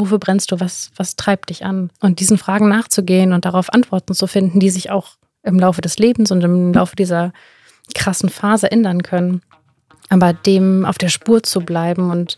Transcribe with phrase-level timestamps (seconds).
[0.00, 1.90] wofür brennst du, was, was treibt dich an?
[2.00, 5.98] Und diesen Fragen nachzugehen und darauf Antworten zu finden, die sich auch im Laufe des
[5.98, 7.32] Lebens und im Laufe dieser
[7.94, 9.42] krassen Phase ändern können.
[10.08, 12.36] Aber dem auf der Spur zu bleiben und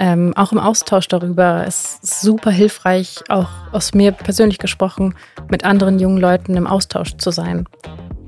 [0.00, 5.14] ähm, auch im Austausch darüber ist super hilfreich, auch aus mir persönlich gesprochen,
[5.50, 7.66] mit anderen jungen Leuten im Austausch zu sein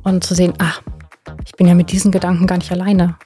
[0.02, 0.82] und zu sehen, ach,
[1.44, 3.16] ich bin ja mit diesen Gedanken gar nicht alleine.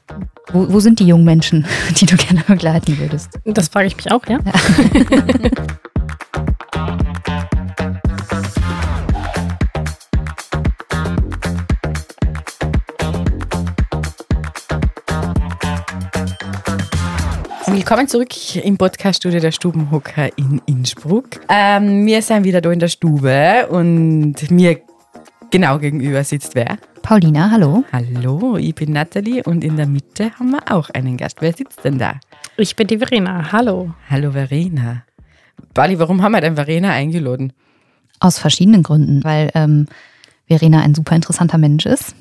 [0.52, 1.66] Wo, wo sind die jungen Menschen,
[2.00, 3.38] die du gerne begleiten würdest?
[3.44, 4.38] Das frage ich mich auch, ja.
[4.44, 4.52] ja.
[17.66, 21.40] Willkommen zurück im Podcaststudio der Stubenhocker in Innsbruck.
[21.48, 24.80] Ähm, wir sind wieder da in der Stube und mir
[25.50, 26.78] genau gegenüber sitzt wer?
[27.04, 27.84] Paulina, hallo.
[27.92, 31.42] Hallo, ich bin Nathalie und in der Mitte haben wir auch einen Gast.
[31.42, 32.14] Wer sitzt denn da?
[32.56, 33.52] Ich bin die Verena.
[33.52, 33.92] Hallo.
[34.08, 35.04] Hallo Verena.
[35.74, 37.52] Bali, warum haben wir denn Verena eingeladen?
[38.20, 39.84] Aus verschiedenen Gründen, weil ähm,
[40.46, 42.16] Verena ein super interessanter Mensch ist.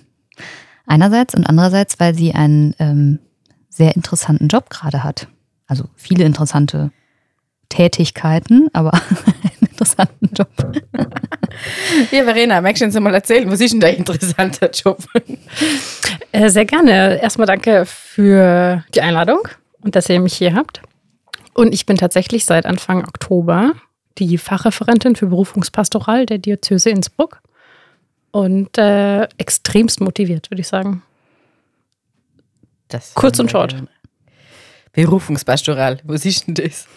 [0.85, 3.19] Einerseits und andererseits, weil sie einen ähm,
[3.69, 5.29] sehr interessanten Job gerade hat.
[5.65, 6.91] Also viele interessante
[7.69, 8.91] Tätigkeiten, aber
[9.73, 10.49] interessanten Job.
[12.11, 14.97] Ja, Verena, magst du uns mal erzählen, was ist denn dein interessanter Job?
[16.31, 17.21] Äh, sehr gerne.
[17.21, 19.47] Erstmal danke für die Einladung
[19.81, 20.81] und dass ihr mich hier habt.
[21.53, 23.73] Und ich bin tatsächlich seit Anfang Oktober
[24.17, 27.41] die Fachreferentin für Berufungspastoral der Diözese Innsbruck
[28.31, 31.03] und äh, extremst motiviert, würde ich sagen.
[32.87, 33.75] Das Kurz und short.
[34.91, 36.87] Berufungspastoral, was ist denn das?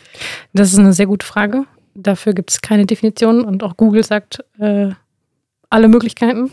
[0.53, 1.65] Das ist eine sehr gute Frage.
[1.97, 4.91] Dafür gibt es keine Definition und auch Google sagt äh,
[5.71, 6.51] alle Möglichkeiten.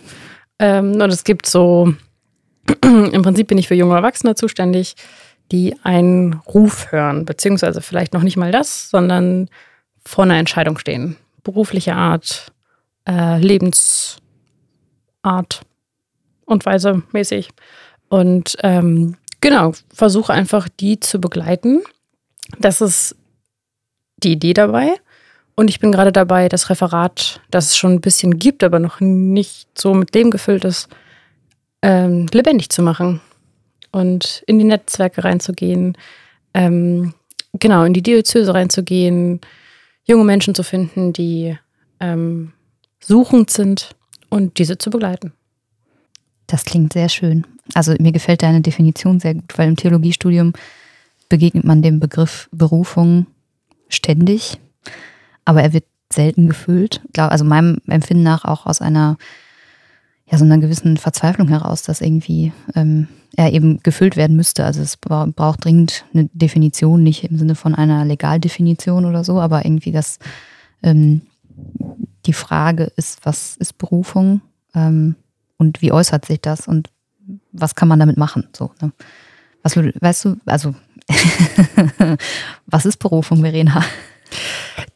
[0.59, 1.93] Ähm, und es gibt so,
[2.83, 4.95] im Prinzip bin ich für junge Erwachsene zuständig,
[5.51, 9.49] die einen Ruf hören, beziehungsweise vielleicht noch nicht mal das, sondern
[10.05, 11.17] vor einer Entscheidung stehen.
[11.43, 12.51] Berufliche Art,
[13.07, 14.21] äh, Lebensart
[16.45, 17.49] und Weise mäßig.
[18.07, 21.81] Und ähm, Genau, versuche einfach die zu begleiten.
[22.59, 23.13] Das ist
[24.15, 24.93] die Idee dabei.
[25.55, 28.99] Und ich bin gerade dabei, das Referat, das es schon ein bisschen gibt, aber noch
[28.99, 30.89] nicht so mit Leben gefüllt ist,
[31.81, 33.21] ähm, lebendig zu machen
[33.91, 35.95] und in die Netzwerke reinzugehen,
[36.53, 37.13] ähm,
[37.59, 39.41] genau, in die Diözese reinzugehen,
[40.05, 41.57] junge Menschen zu finden, die
[41.99, 42.53] ähm,
[42.99, 43.95] suchend sind
[44.29, 45.33] und diese zu begleiten.
[46.47, 47.45] Das klingt sehr schön.
[47.73, 50.53] Also mir gefällt deine Definition sehr gut, weil im Theologiestudium
[51.29, 53.27] begegnet man dem Begriff Berufung
[53.87, 54.57] ständig,
[55.45, 57.01] aber er wird selten gefüllt.
[57.17, 59.17] Also meinem Empfinden nach auch aus einer
[60.31, 64.65] ja, so einer gewissen Verzweiflung heraus, dass irgendwie ähm, er eben gefüllt werden müsste.
[64.65, 69.65] Also es braucht dringend eine Definition, nicht im Sinne von einer Legaldefinition oder so, aber
[69.65, 70.19] irgendwie, dass
[70.81, 71.21] ähm,
[72.25, 74.41] die Frage ist, was ist Berufung?
[74.73, 75.15] Ähm,
[75.57, 76.89] und wie äußert sich das und
[77.51, 78.47] was kann man damit machen?
[78.55, 78.91] So, ne?
[79.61, 80.75] Was weißt du, also
[82.65, 83.83] was ist Berufung, Verena?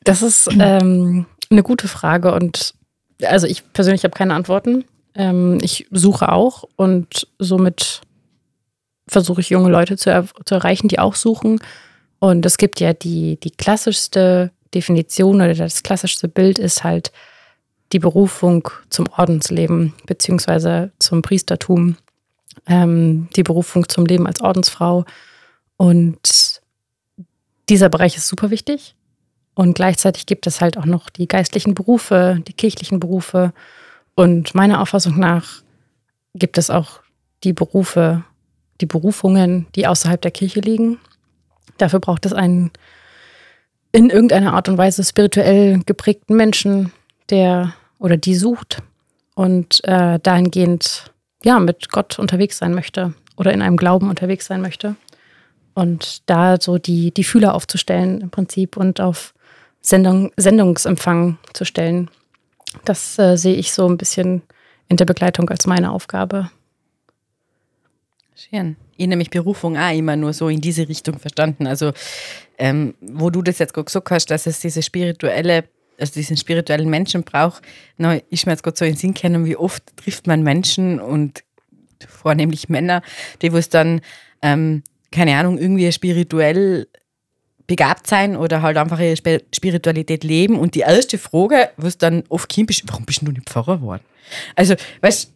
[0.04, 2.74] Das ist ähm, eine gute Frage und
[3.24, 4.86] also ich persönlich habe keine Antworten.
[5.16, 8.02] Ähm, ich suche auch und somit
[9.08, 11.60] versuche ich junge Leute zu, er zu erreichen, die auch suchen.
[12.20, 17.12] Und es gibt ja die, die klassischste Definition oder das klassischste Bild ist halt
[17.94, 21.96] die Berufung zum Ordensleben beziehungsweise zum Priestertum,
[22.66, 25.06] ähm, die Berufung zum Leben als Ordensfrau.
[25.78, 26.62] Und
[27.70, 28.96] dieser Bereich ist super wichtig.
[29.58, 33.54] Und gleichzeitig gibt es halt auch noch die geistlichen Berufe, die kirchlichen Berufe.
[34.14, 35.64] Und meiner Auffassung nach
[36.36, 37.00] gibt es auch
[37.44, 38.24] die Berufe,
[38.82, 41.00] die Berufungen, die außerhalb der Kirche liegen.
[41.80, 42.70] Dafür braucht es einen
[43.92, 46.92] in irgendeiner Art und Weise spirituell geprägten Menschen,
[47.32, 48.84] der oder die sucht
[49.34, 51.12] und äh, dahingehend
[51.44, 54.96] ja mit Gott unterwegs sein möchte oder in einem Glauben unterwegs sein möchte.
[55.74, 59.34] Und da so die, die Fühler aufzustellen im Prinzip und auf
[59.82, 62.10] Sendung, Sendungsempfang zu stellen,
[62.86, 64.42] das äh, sehe ich so ein bisschen
[64.90, 66.52] in der Begleitung als meine Aufgabe.
[68.36, 68.76] Schön.
[68.98, 71.68] Ich nämlich Berufung auch immer nur so in diese Richtung verstanden.
[71.68, 71.94] Also,
[72.58, 75.66] ähm, wo du das jetzt gesagt hast, dass es diese spirituelle
[76.00, 77.64] also diesen spirituellen Menschen braucht,
[77.98, 81.00] na, ist mir jetzt gerade so in den Sinn kennen, wie oft trifft man Menschen
[81.00, 81.44] und
[82.08, 83.02] vornehmlich Männer,
[83.42, 84.02] die wo es dann,
[84.42, 86.88] ähm, keine Ahnung, irgendwie spirituell
[87.68, 90.58] begabt sein oder halt einfach ihre Spiritualität leben.
[90.58, 94.04] Und die erste Frage, was dann oft kommt, ist, warum bist du nicht Pfarrer geworden?
[94.56, 95.34] Also, weißt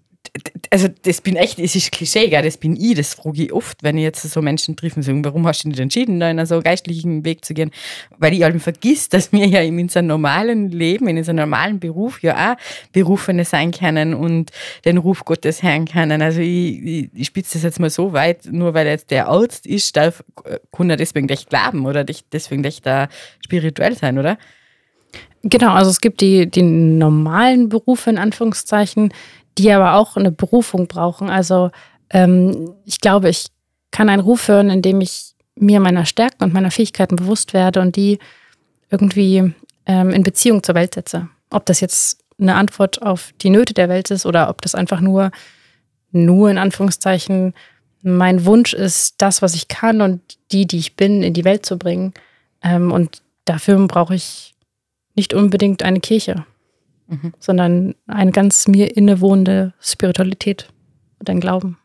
[0.70, 2.42] also das bin echt, es ist Klischee, gell?
[2.42, 5.26] das bin ich, das frage ich oft, wenn ich jetzt so Menschen treffe und sage,
[5.26, 7.72] warum hast du nicht entschieden, da in so geistlichen Weg zu gehen?
[8.18, 12.24] Weil ich halt vergiss, dass wir ja in unserem normalen Leben, in unserem normalen Beruf
[12.24, 12.58] ja auch
[12.94, 14.52] Berufene sein können und
[14.86, 16.22] den Ruf Gottes hören können.
[16.22, 19.68] Also ich, ich, ich spitze das jetzt mal so weit, nur weil jetzt der Arzt
[19.68, 20.24] ist, darf,
[20.72, 23.10] kann er deswegen echt glauben oder deswegen echt da
[23.44, 24.38] spirituell sein, oder?
[25.44, 29.12] Genau, also es gibt die, die normalen Berufe in Anführungszeichen,
[29.58, 31.30] die aber auch eine Berufung brauchen.
[31.30, 31.72] Also
[32.10, 33.48] ähm, ich glaube, ich
[33.92, 37.96] kann einen Ruf hören, indem ich mir meiner Stärken und meiner Fähigkeiten bewusst werde und
[37.96, 38.20] die
[38.90, 39.54] irgendwie
[39.86, 41.28] ähm, in Beziehung zur Welt setze.
[41.50, 45.02] Ob das jetzt eine Antwort auf die Nöte der Welt ist oder ob das einfach
[45.02, 45.32] nur,
[46.12, 47.54] nur in Anführungszeichen
[48.02, 50.22] mein Wunsch ist, das, was ich kann und
[50.52, 52.14] die, die ich bin, in die Welt zu bringen.
[52.64, 54.56] Ähm, und dafür brauche ich
[55.16, 56.46] nicht unbedingt eine Kirche
[57.12, 57.34] mhm.
[57.40, 60.70] sondern eine ganz mir innewohnende Spiritualität
[61.20, 61.78] und ein Glauben.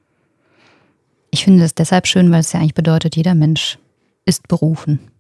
[1.31, 3.79] Ich finde es deshalb schön, weil es ja eigentlich bedeutet, jeder Mensch
[4.25, 5.11] ist berufen.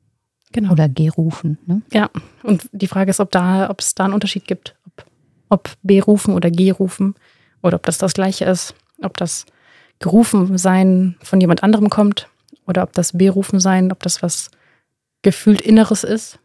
[0.52, 0.72] Genau.
[0.72, 1.58] Oder gerufen.
[1.66, 1.82] Ne?
[1.92, 2.08] Ja,
[2.42, 4.76] und die Frage ist, ob, da, ob es da einen Unterschied gibt.
[4.86, 5.04] Ob,
[5.50, 7.14] ob berufen oder gerufen
[7.62, 8.74] oder ob das das Gleiche ist.
[9.02, 9.44] Ob das
[9.98, 12.28] gerufen sein von jemand anderem kommt
[12.66, 14.50] oder ob das berufen sein, ob das was
[15.22, 16.38] gefühlt Inneres ist.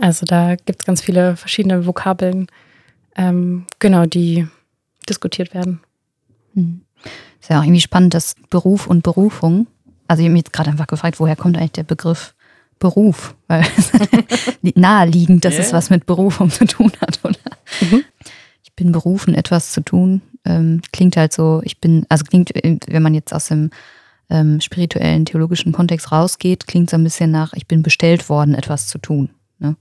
[0.00, 2.46] Also da gibt es ganz viele verschiedene Vokabeln,
[3.16, 4.46] ähm, genau, die
[5.08, 5.80] diskutiert werden.
[6.54, 6.82] Hm.
[7.40, 9.66] Ist ja auch irgendwie spannend, dass Beruf und Berufung,
[10.08, 12.34] also ich habe mich jetzt gerade einfach gefragt, woher kommt eigentlich der Begriff
[12.78, 13.34] Beruf?
[13.48, 13.64] Weil
[14.74, 15.62] naheliegend, dass yeah.
[15.62, 17.38] es was mit Berufung zu tun hat, oder?
[17.80, 18.04] Mhm.
[18.62, 20.20] Ich bin berufen, etwas zu tun.
[20.44, 23.70] Ähm, klingt halt so, ich bin, also klingt, wenn man jetzt aus dem
[24.28, 28.88] ähm, spirituellen, theologischen Kontext rausgeht, klingt so ein bisschen nach, ich bin bestellt worden, etwas
[28.88, 29.30] zu tun.
[29.58, 29.76] Ne?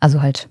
[0.00, 0.48] Also halt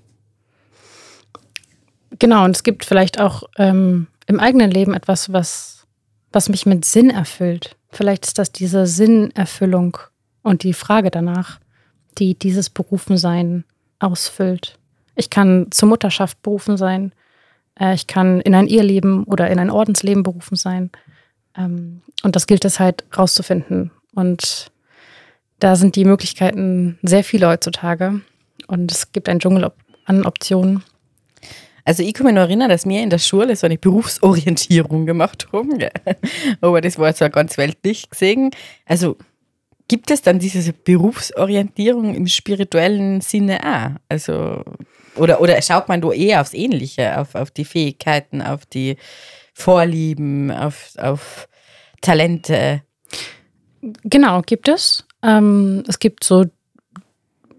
[2.18, 5.86] Genau, und es gibt vielleicht auch ähm, im eigenen Leben etwas, was,
[6.32, 7.76] was mich mit Sinn erfüllt.
[7.90, 9.98] Vielleicht ist das diese Sinnerfüllung
[10.42, 11.60] und die Frage danach,
[12.18, 13.64] die dieses Berufensein
[13.98, 14.78] ausfüllt.
[15.16, 17.12] Ich kann zur Mutterschaft berufen sein.
[17.78, 20.90] Äh, ich kann in ein Eheleben oder in ein Ordensleben berufen sein.
[21.56, 23.90] Ähm, und das gilt es halt rauszufinden.
[24.14, 24.70] Und
[25.60, 28.20] da sind die Möglichkeiten sehr viele heutzutage.
[28.66, 29.70] Und es gibt einen Dschungel
[30.04, 30.82] an Optionen.
[31.84, 35.48] Also ich kann mich noch erinnern, dass wir in der Schule so eine Berufsorientierung gemacht
[35.52, 35.78] haben.
[36.60, 38.50] Aber das war zwar ganz weltlich gesehen.
[38.86, 39.16] Also
[39.88, 44.00] gibt es dann diese Berufsorientierung im spirituellen Sinne auch?
[44.08, 44.64] Also,
[45.16, 48.96] oder, oder schaut man da eher aufs Ähnliche, auf, auf die Fähigkeiten, auf die
[49.52, 51.48] Vorlieben, auf, auf
[52.00, 52.82] Talente?
[54.04, 55.06] Genau, gibt es.
[55.22, 56.46] Ähm, es gibt so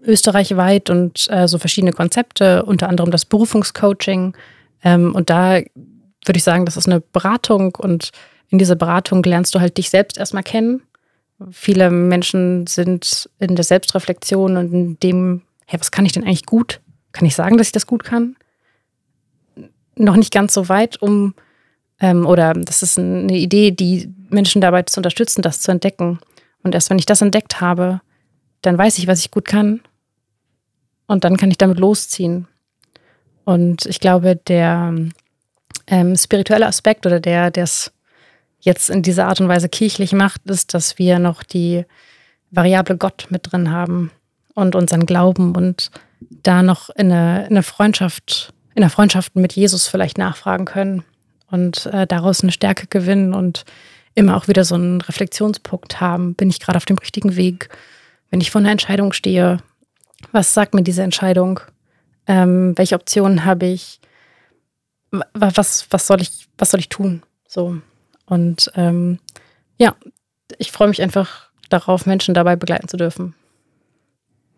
[0.06, 4.34] österreichweit und äh, so verschiedene Konzepte, unter anderem das Berufungscoaching.
[4.82, 5.60] Ähm, und da
[6.24, 8.10] würde ich sagen, das ist eine Beratung und
[8.48, 10.82] in dieser Beratung lernst du halt dich selbst erstmal kennen.
[11.50, 16.46] Viele Menschen sind in der Selbstreflexion und in dem, hey, was kann ich denn eigentlich
[16.46, 16.80] gut?
[17.12, 18.36] Kann ich sagen, dass ich das gut kann?
[19.96, 21.34] Noch nicht ganz so weit, um,
[22.00, 26.18] ähm, oder das ist eine Idee, die Menschen dabei zu unterstützen, das zu entdecken.
[26.62, 28.00] Und erst wenn ich das entdeckt habe,
[28.62, 29.80] dann weiß ich, was ich gut kann
[31.06, 32.46] und dann kann ich damit losziehen.
[33.44, 34.94] Und ich glaube, der
[35.86, 37.92] ähm, spirituelle Aspekt oder der, der es
[38.60, 41.84] jetzt in dieser Art und Weise kirchlich macht, ist, dass wir noch die
[42.50, 44.10] Variable Gott mit drin haben
[44.54, 45.90] und unseren Glauben und
[46.42, 51.04] da noch in eine, in eine Freundschaft, in der Freundschaft mit Jesus vielleicht nachfragen können
[51.50, 53.64] und äh, daraus eine Stärke gewinnen und
[54.14, 56.34] immer auch wieder so einen Reflexionspunkt haben.
[56.34, 57.68] Bin ich gerade auf dem richtigen Weg?
[58.30, 59.58] Wenn ich vor einer Entscheidung stehe,
[60.32, 61.60] was sagt mir diese Entscheidung?
[62.26, 64.00] Ähm, welche Optionen habe ich?
[65.32, 67.22] Was, was, soll ich, was soll ich tun?
[67.46, 67.76] So.
[68.26, 69.18] Und ähm,
[69.78, 69.94] ja,
[70.58, 73.34] ich freue mich einfach darauf, Menschen dabei begleiten zu dürfen.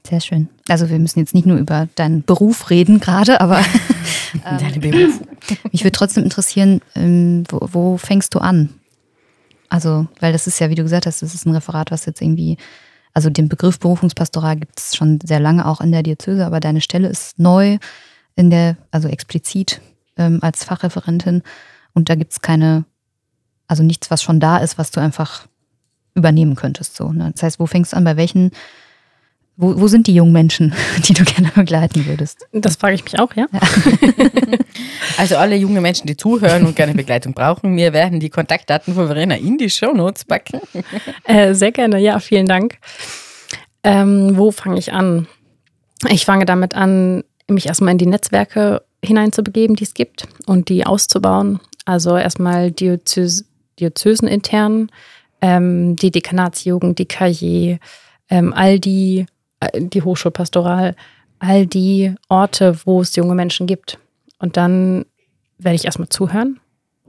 [0.07, 0.49] Sehr schön.
[0.69, 3.59] Also wir müssen jetzt nicht nur über deinen Beruf reden gerade, aber
[4.47, 5.21] ähm, Deine Beruf.
[5.71, 8.71] mich würde trotzdem interessieren, ähm, wo, wo, fängst du an?
[9.69, 12.23] Also, weil das ist ja, wie du gesagt hast, das ist ein Referat, was jetzt
[12.23, 12.57] irgendwie
[13.19, 16.81] also den Begriff Berufungspastoral gibt es schon sehr lange auch in der Diözese, aber deine
[16.81, 17.79] Stelle ist neu
[18.37, 19.81] in der, also explizit
[20.17, 21.43] ähm, als Fachreferentin
[21.95, 22.85] und da gibt es keine,
[23.67, 25.49] also nichts, was schon da ist, was du einfach
[26.15, 26.95] übernehmen könntest.
[26.95, 27.33] So, ne?
[27.33, 28.53] Das heißt, wo fängst du an, bei welchen
[29.61, 30.73] wo, wo sind die jungen Menschen,
[31.09, 32.47] die du gerne begleiten würdest?
[32.53, 33.47] Das frage ich mich auch, ja.
[33.53, 33.61] ja.
[35.19, 39.07] Also alle junge Menschen, die zuhören und gerne Begleitung brauchen, wir werden die Kontaktdaten von
[39.09, 40.61] Verena in die Show Notes packen.
[41.25, 42.79] Äh, sehr gerne, ja, vielen Dank.
[43.83, 45.27] Ähm, wo fange ich an?
[46.09, 50.87] Ich fange damit an, mich erstmal in die Netzwerke hineinzubegeben, die es gibt und die
[50.87, 51.61] auszubauen.
[51.85, 53.45] also erstmal Diözes,
[53.79, 54.91] Diözesenintern,
[55.43, 57.79] ähm, die Dekanatsjugend, die Cahiers,
[58.31, 59.27] ähm, all die,
[59.75, 60.95] die Hochschulpastoral,
[61.38, 63.99] all die Orte, wo es junge Menschen gibt.
[64.38, 65.05] Und dann
[65.59, 66.61] werde ich erstmal zuhören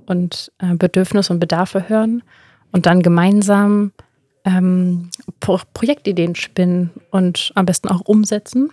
[0.05, 2.23] und äh, Bedürfnisse und Bedarfe hören
[2.71, 3.91] und dann gemeinsam
[4.45, 8.71] ähm, Pro Projektideen spinnen und am besten auch umsetzen.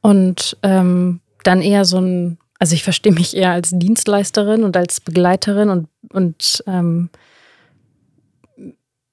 [0.00, 5.00] Und ähm, dann eher so ein, also ich verstehe mich eher als Dienstleisterin und als
[5.00, 7.10] Begleiterin und, und ähm,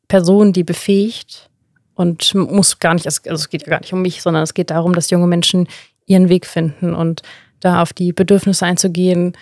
[0.07, 1.50] Person, die befähigt
[1.95, 4.69] und muss gar nicht, also es geht ja gar nicht um mich, sondern es geht
[4.69, 5.67] darum, dass junge Menschen
[6.05, 7.21] ihren Weg finden und
[7.59, 9.35] da auf die Bedürfnisse einzugehen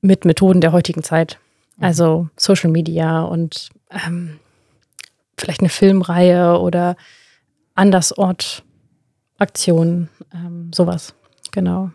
[0.00, 1.38] mit Methoden der heutigen Zeit.
[1.76, 1.84] Mhm.
[1.84, 4.38] Also Social Media und ähm,
[5.36, 6.96] vielleicht eine Filmreihe oder
[7.74, 11.14] Andersort-Aktionen, ähm, sowas.
[11.50, 11.90] Genau.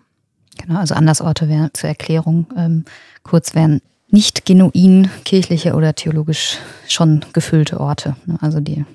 [0.57, 2.86] Genau, also Andersorte wäre zur Erklärung ähm,
[3.24, 6.57] kurz wären nicht genuin kirchliche oder theologisch
[6.88, 8.15] schon gefüllte Orte.
[8.25, 8.38] Ne?
[8.41, 8.86] Also die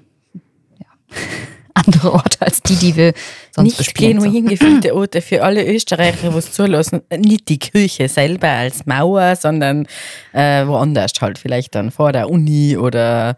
[1.75, 3.13] andere Orte als die, die wir
[3.51, 7.03] sonst Nicht genuin gefüllte Orte für alle Österreicher, die es zulassen.
[7.17, 9.87] Nicht die Kirche selber als Mauer, sondern
[10.33, 11.39] äh, woanders halt.
[11.39, 13.37] Vielleicht dann vor der Uni oder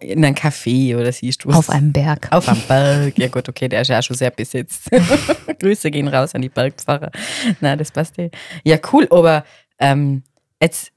[0.00, 2.28] in einem Café oder siehst du Auf einem Berg.
[2.30, 3.18] Auf einem Berg.
[3.18, 4.88] Ja gut, okay, der ist ja schon sehr besetzt.
[5.58, 7.10] Grüße gehen raus an die Bergpfarrer.
[7.60, 8.30] Na, das passt eh.
[8.62, 9.44] Ja, cool, aber
[9.78, 10.22] ähm,
[10.60, 10.94] jetzt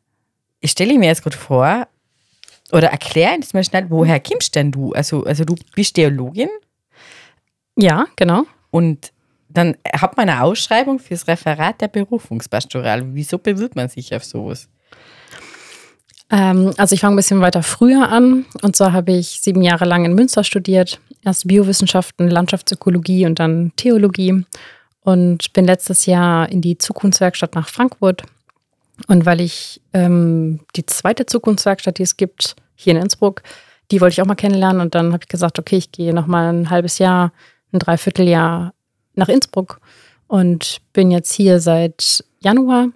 [0.60, 1.88] ich stelle mir jetzt gerade vor,
[2.72, 4.92] oder erklär uns mal schnell, woher kommst denn du?
[4.94, 6.50] Also, also du bist Theologin?
[7.78, 8.44] Ja, genau.
[8.72, 9.12] Und
[9.50, 13.14] dann hat man eine Ausschreibung fürs Referat der Berufungspastoral.
[13.14, 14.68] Wieso bewirbt man sich auf sowas?
[16.30, 18.46] Ähm, also ich fange ein bisschen weiter früher an.
[18.62, 21.00] Und zwar habe ich sieben Jahre lang in Münster studiert.
[21.24, 24.46] Erst Biowissenschaften, Landschaftsökologie und dann Theologie.
[25.02, 28.24] Und bin letztes Jahr in die Zukunftswerkstatt nach Frankfurt
[29.08, 33.44] und weil ich ähm, die zweite Zukunftswerkstatt, die es gibt, hier in Innsbruck,
[33.92, 34.82] die wollte ich auch mal kennenlernen.
[34.82, 37.32] Und dann habe ich gesagt, okay, ich gehe noch mal ein halbes Jahr,
[37.72, 38.74] ein Dreivierteljahr
[39.14, 39.80] nach Innsbruck
[40.28, 42.88] und bin jetzt hier seit Januar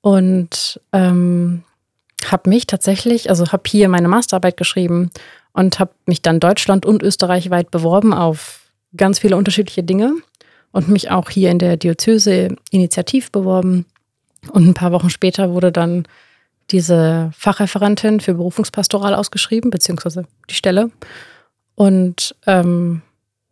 [0.00, 1.64] und ähm,
[2.30, 5.10] habe mich tatsächlich, also habe hier meine Masterarbeit geschrieben
[5.52, 10.14] und habe mich dann deutschland- und österreichweit beworben auf ganz viele unterschiedliche Dinge
[10.72, 13.86] und mich auch hier in der Diözese initiativ beworben
[14.50, 16.06] und ein paar Wochen später wurde dann
[16.70, 20.90] diese Fachreferentin für Berufungspastoral ausgeschrieben, beziehungsweise die Stelle.
[21.74, 23.02] Und ähm,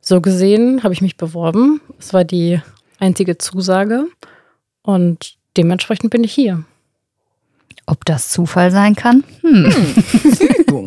[0.00, 1.80] so gesehen habe ich mich beworben.
[1.99, 2.61] Es war die
[2.99, 4.06] einzige Zusage
[4.82, 6.64] und dementsprechend bin ich hier.
[7.87, 9.25] Ob das Zufall sein kann?
[9.40, 9.72] Hm.
[9.72, 10.87] hm.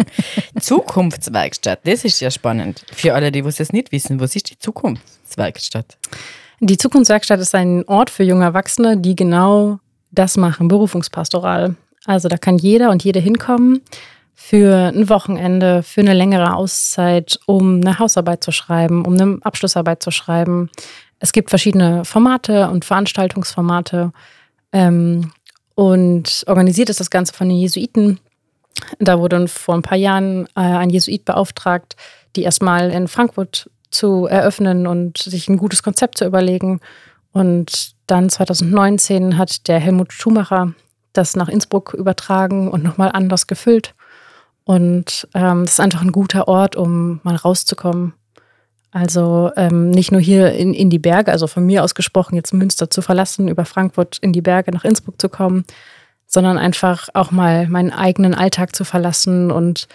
[0.59, 2.85] Zukunftswerkstatt, das ist ja spannend.
[2.91, 5.97] Für alle, die es nicht wissen, was ist die Zukunftswerkstatt?
[6.61, 9.79] Die Zukunftswerkstatt ist ein Ort für junge Erwachsene, die genau
[10.15, 11.75] das machen, Berufungspastoral.
[12.05, 13.81] Also da kann jeder und jede hinkommen
[14.33, 20.03] für ein Wochenende, für eine längere Auszeit, um eine Hausarbeit zu schreiben, um eine Abschlussarbeit
[20.03, 20.69] zu schreiben.
[21.19, 24.11] Es gibt verschiedene Formate und Veranstaltungsformate.
[24.71, 25.31] Ähm,
[25.73, 28.19] und organisiert ist das Ganze von den Jesuiten.
[28.99, 31.95] Da wurde vor ein paar Jahren äh, ein Jesuit beauftragt,
[32.35, 36.81] die erstmal in Frankfurt zu eröffnen und sich ein gutes Konzept zu überlegen.
[37.31, 40.73] Und dann 2019 hat der Helmut Schumacher
[41.13, 43.93] das nach Innsbruck übertragen und nochmal anders gefüllt.
[44.63, 48.13] Und ähm, das ist einfach ein guter Ort, um mal rauszukommen.
[48.91, 52.53] Also ähm, nicht nur hier in, in die Berge, also von mir aus gesprochen, jetzt
[52.53, 55.65] Münster zu verlassen, über Frankfurt in die Berge nach Innsbruck zu kommen,
[56.27, 59.87] sondern einfach auch mal meinen eigenen Alltag zu verlassen und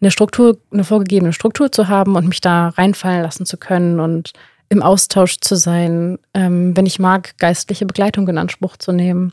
[0.00, 4.32] eine Struktur, eine vorgegebene Struktur zu haben und mich da reinfallen lassen zu können und
[4.74, 9.32] im Austausch zu sein, ähm, wenn ich mag, geistliche Begleitung in Anspruch zu nehmen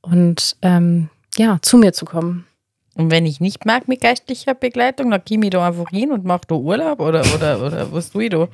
[0.00, 2.46] und ähm, ja, zu mir zu kommen.
[2.94, 6.24] Und wenn ich nicht mag mit geistlicher Begleitung, dann gehe ich da einfach hin und
[6.24, 8.48] mache da Urlaub oder, oder, oder was tue ich da?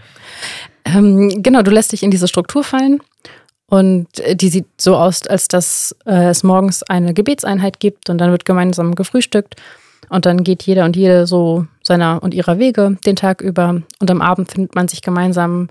[0.85, 3.01] Ähm, genau, du lässt dich in diese Struktur fallen
[3.67, 8.19] und äh, die sieht so aus, als dass äh, es morgens eine Gebetseinheit gibt und
[8.19, 9.57] dann wird gemeinsam gefrühstückt
[10.11, 14.11] und dann geht jeder und jede so seiner und ihrer Wege den Tag über und
[14.11, 15.69] am Abend findet man sich gemeinsam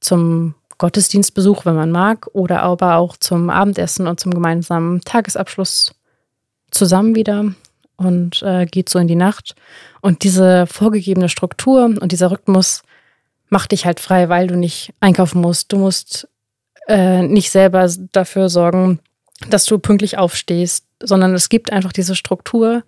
[0.00, 5.94] zum Gottesdienstbesuch, wenn man mag, oder aber auch zum Abendessen und zum gemeinsamen Tagesabschluss
[6.70, 7.52] zusammen wieder
[7.96, 9.54] und äh, geht so in die Nacht.
[10.00, 12.82] Und diese vorgegebene Struktur und dieser Rhythmus
[13.50, 15.72] macht dich halt frei, weil du nicht einkaufen musst.
[15.72, 16.28] Du musst
[16.88, 19.00] äh, nicht selber dafür sorgen,
[19.50, 22.84] dass du pünktlich aufstehst, sondern es gibt einfach diese Struktur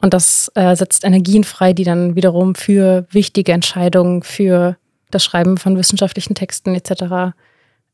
[0.00, 4.76] und das äh, setzt Energien frei, die dann wiederum für wichtige Entscheidungen, für
[5.14, 7.34] das Schreiben von wissenschaftlichen Texten etc.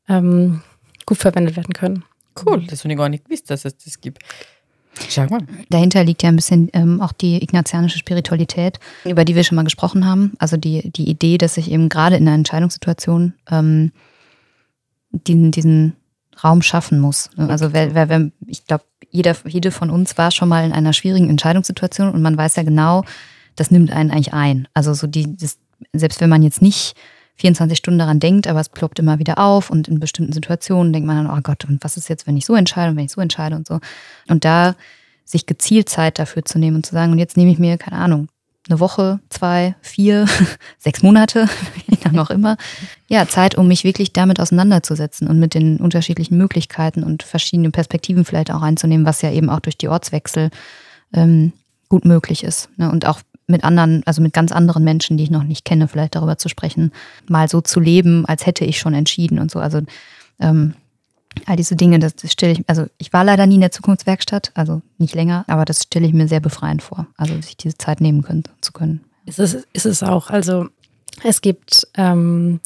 [0.09, 0.63] Ähm,
[1.07, 2.05] gut verwendet werden können.
[2.47, 4.23] Cool, das habe ich gar nicht gewusst, dass es das gibt.
[5.09, 5.41] Schau mal.
[5.69, 9.63] Dahinter liegt ja ein bisschen ähm, auch die ignatianische Spiritualität, über die wir schon mal
[9.63, 10.33] gesprochen haben.
[10.39, 13.93] Also die, die Idee, dass ich eben gerade in einer Entscheidungssituation ähm,
[15.11, 15.97] diesen, diesen
[16.43, 17.31] Raum schaffen muss.
[17.37, 20.93] Also wer, wer, wer, ich glaube, jeder, jede von uns war schon mal in einer
[20.93, 23.05] schwierigen Entscheidungssituation und man weiß ja genau,
[23.57, 24.69] das nimmt einen eigentlich ein.
[24.73, 25.59] Also so die, das,
[25.93, 26.95] selbst wenn man jetzt nicht
[27.37, 31.07] 24 Stunden daran denkt, aber es ploppt immer wieder auf und in bestimmten Situationen denkt
[31.07, 33.13] man dann, oh Gott, und was ist jetzt, wenn ich so entscheide und wenn ich
[33.13, 33.81] so entscheide und so.
[34.29, 34.75] Und da
[35.25, 37.97] sich gezielt Zeit dafür zu nehmen und zu sagen, und jetzt nehme ich mir, keine
[37.97, 38.29] Ahnung,
[38.69, 40.27] eine Woche, zwei, vier,
[40.79, 41.49] sechs Monate,
[41.87, 42.57] wie lange auch immer,
[43.09, 48.25] ja, Zeit, um mich wirklich damit auseinanderzusetzen und mit den unterschiedlichen Möglichkeiten und verschiedenen Perspektiven
[48.25, 50.51] vielleicht auch einzunehmen, was ja eben auch durch die Ortswechsel
[51.15, 51.53] ähm,
[51.89, 52.69] gut möglich ist.
[52.77, 52.91] Ne?
[52.91, 53.21] Und auch
[53.51, 56.49] mit anderen, also mit ganz anderen Menschen, die ich noch nicht kenne, vielleicht darüber zu
[56.49, 56.93] sprechen,
[57.29, 59.59] mal so zu leben, als hätte ich schon entschieden und so.
[59.59, 59.81] Also
[60.39, 60.75] ähm,
[61.47, 64.53] all diese Dinge, das, das stelle ich, also ich war leider nie in der Zukunftswerkstatt,
[64.55, 68.01] also nicht länger, aber das stelle ich mir sehr befreiend vor, also sich diese Zeit
[68.01, 69.05] nehmen können, zu können.
[69.27, 70.31] Ist es, ist es auch.
[70.31, 70.69] Also
[71.25, 72.61] es gibt, ähm,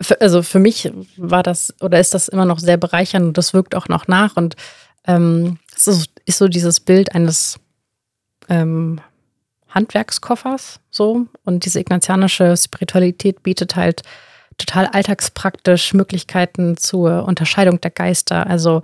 [0.00, 3.54] für, also für mich war das oder ist das immer noch sehr bereichernd und das
[3.54, 4.56] wirkt auch noch nach und
[5.06, 7.58] ähm, es ist, ist so dieses Bild eines
[8.48, 9.00] ähm,
[9.76, 14.02] Handwerkskoffers so und diese ignatianische Spiritualität bietet halt
[14.58, 18.46] total alltagspraktisch Möglichkeiten zur Unterscheidung der Geister.
[18.46, 18.82] Also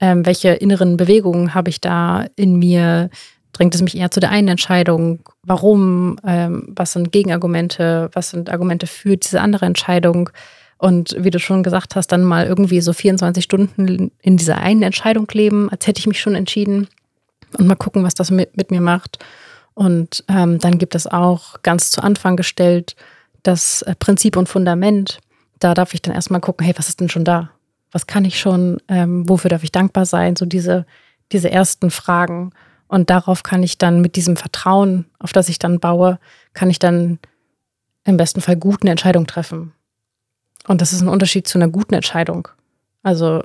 [0.00, 3.10] ähm, welche inneren Bewegungen habe ich da in mir?
[3.52, 5.28] Drängt es mich eher zu der einen Entscheidung?
[5.42, 6.18] Warum?
[6.24, 8.08] Ähm, was sind Gegenargumente?
[8.12, 10.30] Was sind Argumente für diese andere Entscheidung?
[10.78, 14.82] Und wie du schon gesagt hast, dann mal irgendwie so 24 Stunden in dieser einen
[14.82, 16.88] Entscheidung leben, als hätte ich mich schon entschieden
[17.58, 19.18] und mal gucken, was das mit, mit mir macht.
[19.74, 22.96] Und ähm, dann gibt es auch ganz zu Anfang gestellt
[23.42, 25.20] das äh, Prinzip und Fundament.
[25.58, 27.50] Da darf ich dann erstmal gucken, hey, was ist denn schon da?
[27.92, 28.80] Was kann ich schon?
[28.88, 30.36] Ähm, wofür darf ich dankbar sein?
[30.36, 30.86] So diese,
[31.32, 32.52] diese ersten Fragen.
[32.88, 36.18] Und darauf kann ich dann mit diesem Vertrauen, auf das ich dann baue,
[36.54, 37.18] kann ich dann
[38.04, 39.72] im besten Fall gute Entscheidungen treffen.
[40.66, 42.48] Und das ist ein Unterschied zu einer guten Entscheidung.
[43.02, 43.42] Also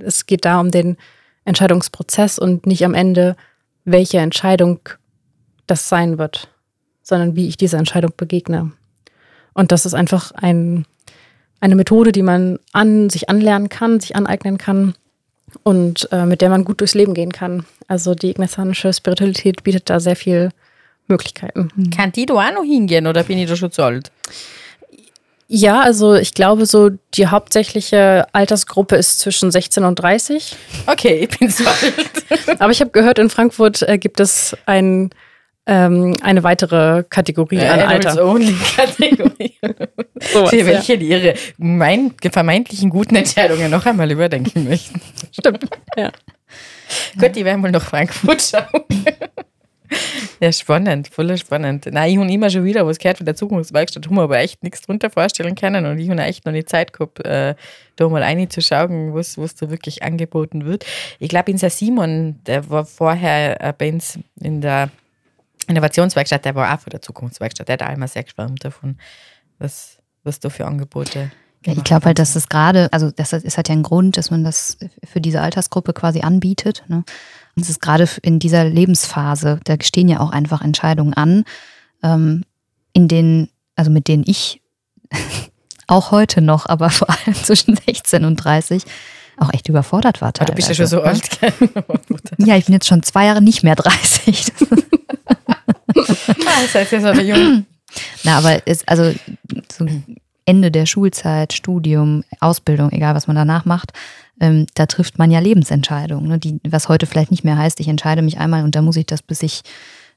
[0.00, 0.96] es geht da um den
[1.44, 3.36] Entscheidungsprozess und nicht am Ende,
[3.84, 4.80] welche Entscheidung
[5.68, 6.48] das sein wird,
[7.02, 8.72] sondern wie ich dieser Entscheidung begegne.
[9.54, 10.86] Und das ist einfach ein,
[11.60, 14.94] eine Methode, die man an sich anlernen kann, sich aneignen kann
[15.62, 17.64] und äh, mit der man gut durchs Leben gehen kann.
[17.86, 20.50] Also die ignatianische Spiritualität bietet da sehr viel
[21.06, 21.70] Möglichkeiten.
[21.74, 21.90] Mhm.
[21.90, 24.10] Kann die da auch noch hingehen oder bin ich da schon zu alt?
[25.50, 30.54] Ja, also ich glaube, so die hauptsächliche Altersgruppe ist zwischen 16 und 30.
[30.86, 31.94] Okay, ich bin zu alt.
[32.60, 35.08] Aber ich habe gehört, in Frankfurt äh, gibt es ein
[35.68, 38.24] ähm, eine weitere Kategorie an Alter.
[38.26, 39.54] Only Kategorie.
[40.18, 40.98] so Für welche ja.
[40.98, 45.00] die ihre mein, vermeintlichen guten Entscheidungen noch einmal überdenken möchten.
[45.30, 46.10] Stimmt, ja.
[47.20, 48.86] Gut, die werden wohl nach Frankfurt schauen.
[50.40, 51.86] Ja, spannend, voll spannend.
[51.90, 54.62] Nein, ich habe immer schon wieder was gehört von der Zukunftswerkstatt, haben wir aber echt
[54.62, 57.54] nichts drunter vorstellen können und ich habe echt noch nicht Zeit gehabt, äh,
[57.96, 60.86] da mal reinzuschauen, was, was da wirklich angeboten wird.
[61.18, 64.90] Ich glaube, in Simon, der war vorher äh, bei uns in der
[65.68, 67.68] Innovationswerkstatt, der war auch von der Zukunftswerkstatt.
[67.68, 68.98] Der hat auch immer sehr geschwärmt davon,
[69.58, 71.30] was, was da für Angebote
[71.66, 74.30] ja, ich glaube halt, dass das gerade, also das ist halt ja ein Grund, dass
[74.30, 76.84] man das für diese Altersgruppe quasi anbietet.
[76.88, 77.04] Ne?
[77.56, 81.44] Und es ist gerade in dieser Lebensphase, da stehen ja auch einfach Entscheidungen an,
[82.02, 82.44] ähm,
[82.92, 84.62] in denen, also mit denen ich
[85.88, 88.84] auch heute noch, aber vor allem zwischen 16 und 30
[89.36, 90.32] auch echt überfordert war.
[90.32, 90.52] Teilweise.
[90.52, 91.04] du bist ja schon so ne?
[91.04, 91.38] alt.
[92.38, 94.52] ja, ich bin jetzt schon zwei Jahre nicht mehr 30.
[96.06, 97.66] das heißt jetzt aber jung.
[98.24, 99.12] Na, aber ist also
[99.72, 99.86] so
[100.44, 103.92] Ende der Schulzeit, Studium, Ausbildung, egal was man danach macht,
[104.40, 107.88] ähm, da trifft man ja Lebensentscheidungen, ne, die, was heute vielleicht nicht mehr heißt, ich
[107.88, 109.62] entscheide mich einmal und da muss ich das, bis ich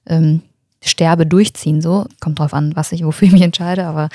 [0.05, 0.41] ähm,
[0.83, 1.81] sterbe, durchziehen.
[1.81, 4.09] So kommt drauf an, was ich, wofür ich mich entscheide, aber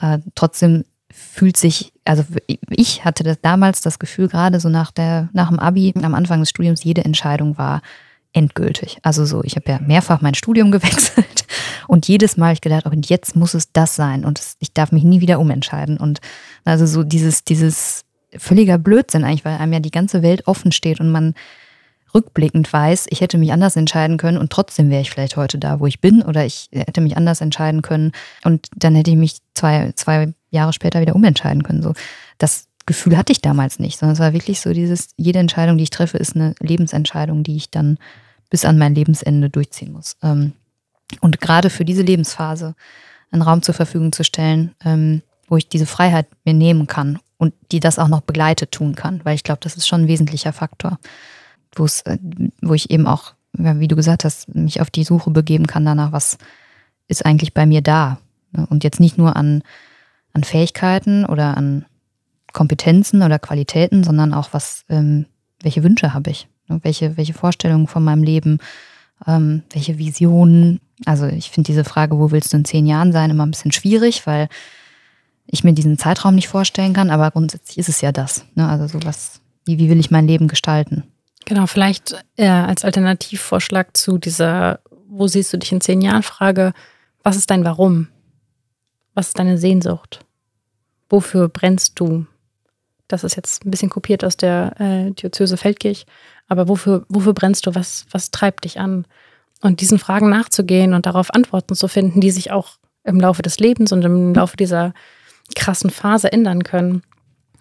[0.00, 2.24] äh, trotzdem fühlt sich, also
[2.70, 6.40] ich hatte das damals das Gefühl, gerade so nach der, nach dem Abi, am Anfang
[6.40, 7.82] des Studiums, jede Entscheidung war
[8.32, 8.98] endgültig.
[9.02, 11.46] Also so, ich habe ja mehrfach mein Studium gewechselt
[11.86, 14.92] und jedes Mal habe ich gedacht, und jetzt muss es das sein und ich darf
[14.92, 15.96] mich nie wieder umentscheiden.
[15.96, 16.20] Und
[16.64, 18.04] also so dieses, dieses
[18.36, 21.34] völliger Blödsinn eigentlich, weil einem ja die ganze Welt offen steht und man
[22.14, 25.80] rückblickend weiß, ich hätte mich anders entscheiden können und trotzdem wäre ich vielleicht heute da,
[25.80, 28.12] wo ich bin oder ich hätte mich anders entscheiden können
[28.44, 31.82] und dann hätte ich mich zwei, zwei Jahre später wieder umentscheiden können.
[31.82, 31.92] So,
[32.38, 35.84] das Gefühl hatte ich damals nicht, sondern es war wirklich so dieses, jede Entscheidung, die
[35.84, 37.98] ich treffe, ist eine Lebensentscheidung, die ich dann
[38.50, 40.16] bis an mein Lebensende durchziehen muss.
[40.22, 40.52] Ähm,
[41.20, 42.74] und gerade für diese Lebensphase
[43.30, 47.54] einen Raum zur Verfügung zu stellen, ähm, wo ich diese Freiheit mir nehmen kann, und
[47.70, 50.52] die das auch noch begleitet tun kann, weil ich glaube, das ist schon ein wesentlicher
[50.52, 50.98] Faktor,
[51.74, 52.18] wo es, äh,
[52.60, 56.12] wo ich eben auch, wie du gesagt hast, mich auf die Suche begeben kann danach,
[56.12, 56.36] was
[57.06, 58.18] ist eigentlich bei mir da.
[58.52, 58.66] Ne?
[58.68, 59.62] Und jetzt nicht nur an,
[60.32, 61.86] an Fähigkeiten oder an
[62.52, 65.26] Kompetenzen oder Qualitäten, sondern auch was, ähm,
[65.62, 66.80] welche Wünsche habe ich, ne?
[66.82, 68.58] welche, welche Vorstellungen von meinem Leben,
[69.26, 70.80] ähm, welche Visionen.
[71.04, 73.72] Also ich finde diese Frage, wo willst du in zehn Jahren sein, immer ein bisschen
[73.72, 74.48] schwierig, weil
[75.46, 78.44] ich mir diesen Zeitraum nicht vorstellen kann, aber grundsätzlich ist es ja das.
[78.54, 78.68] Ne?
[78.68, 81.04] Also sowas, wie, wie will ich mein Leben gestalten?
[81.46, 86.74] Genau, vielleicht äh, als Alternativvorschlag zu dieser, wo siehst du dich in zehn Jahren Frage,
[87.22, 88.08] was ist dein Warum?
[89.14, 90.20] Was ist deine Sehnsucht?
[91.08, 92.26] Wofür brennst du?
[93.08, 96.06] Das ist jetzt ein bisschen kopiert aus der äh, Diözese Feldkirch,
[96.46, 97.74] aber wofür, wofür brennst du?
[97.74, 99.06] Was, was treibt dich an?
[99.60, 103.58] Und diesen Fragen nachzugehen und darauf Antworten zu finden, die sich auch im Laufe des
[103.58, 104.92] Lebens und im Laufe dieser
[105.56, 107.02] krassen Phase ändern können.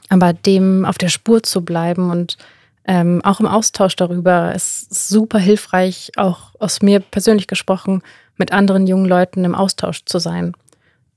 [0.10, 2.38] Aber dem auf der Spur zu bleiben und
[2.86, 8.02] ähm, auch im Austausch darüber ist super hilfreich, auch aus mir persönlich gesprochen,
[8.38, 10.54] mit anderen jungen Leuten im Austausch zu sein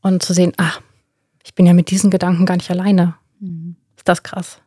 [0.02, 0.80] und zu sehen, ach,
[1.44, 3.14] ich bin ja mit diesen Gedanken gar nicht alleine.
[3.38, 3.76] Mhm.
[4.00, 4.58] Ist das krass.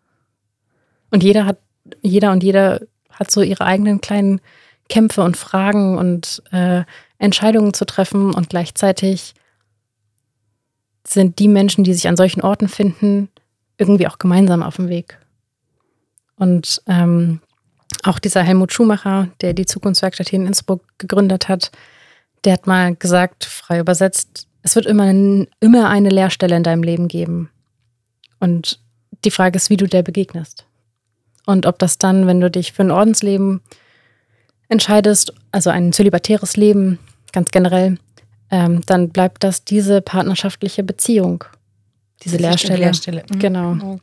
[1.09, 1.57] Und jeder hat,
[2.03, 4.41] jeder und jeder hat so ihre eigenen kleinen
[4.89, 6.83] Kämpfe und Fragen und äh,
[7.17, 9.33] Entscheidungen zu treffen und gleichzeitig
[11.03, 13.29] sind die Menschen, die sich an solchen Orten finden,
[13.79, 15.17] irgendwie auch gemeinsam auf dem Weg.
[16.35, 17.41] Und ähm,
[18.03, 21.71] auch dieser Helmut Schumacher, der die Zukunftswerkstatt hier in Innsbruck gegründet hat,
[22.43, 25.09] der hat mal gesagt, frei übersetzt, es wird immer,
[25.59, 27.49] immer eine Leerstelle in deinem Leben geben.
[28.39, 28.82] Und
[29.25, 30.65] die Frage ist, wie du der begegnest.
[31.45, 33.61] Und ob das dann, wenn du dich für ein Ordensleben
[34.69, 36.99] entscheidest, also ein zölibatäres Leben
[37.31, 37.97] ganz generell,
[38.49, 41.43] ähm, dann bleibt das diese partnerschaftliche Beziehung,
[42.23, 42.79] diese Lehrstelle.
[42.79, 43.23] Lehrstelle.
[43.29, 43.39] Mhm.
[43.39, 43.73] Genau.
[43.73, 44.01] Mhm.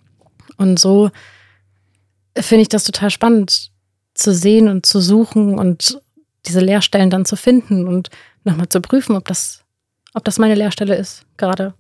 [0.57, 1.11] Und so
[2.37, 3.71] finde ich das total spannend
[4.15, 6.01] zu sehen und zu suchen und
[6.47, 8.11] diese Lehrstellen dann zu finden und
[8.45, 9.63] nochmal zu prüfen, ob das,
[10.15, 11.75] ob das meine Lehrstelle ist gerade.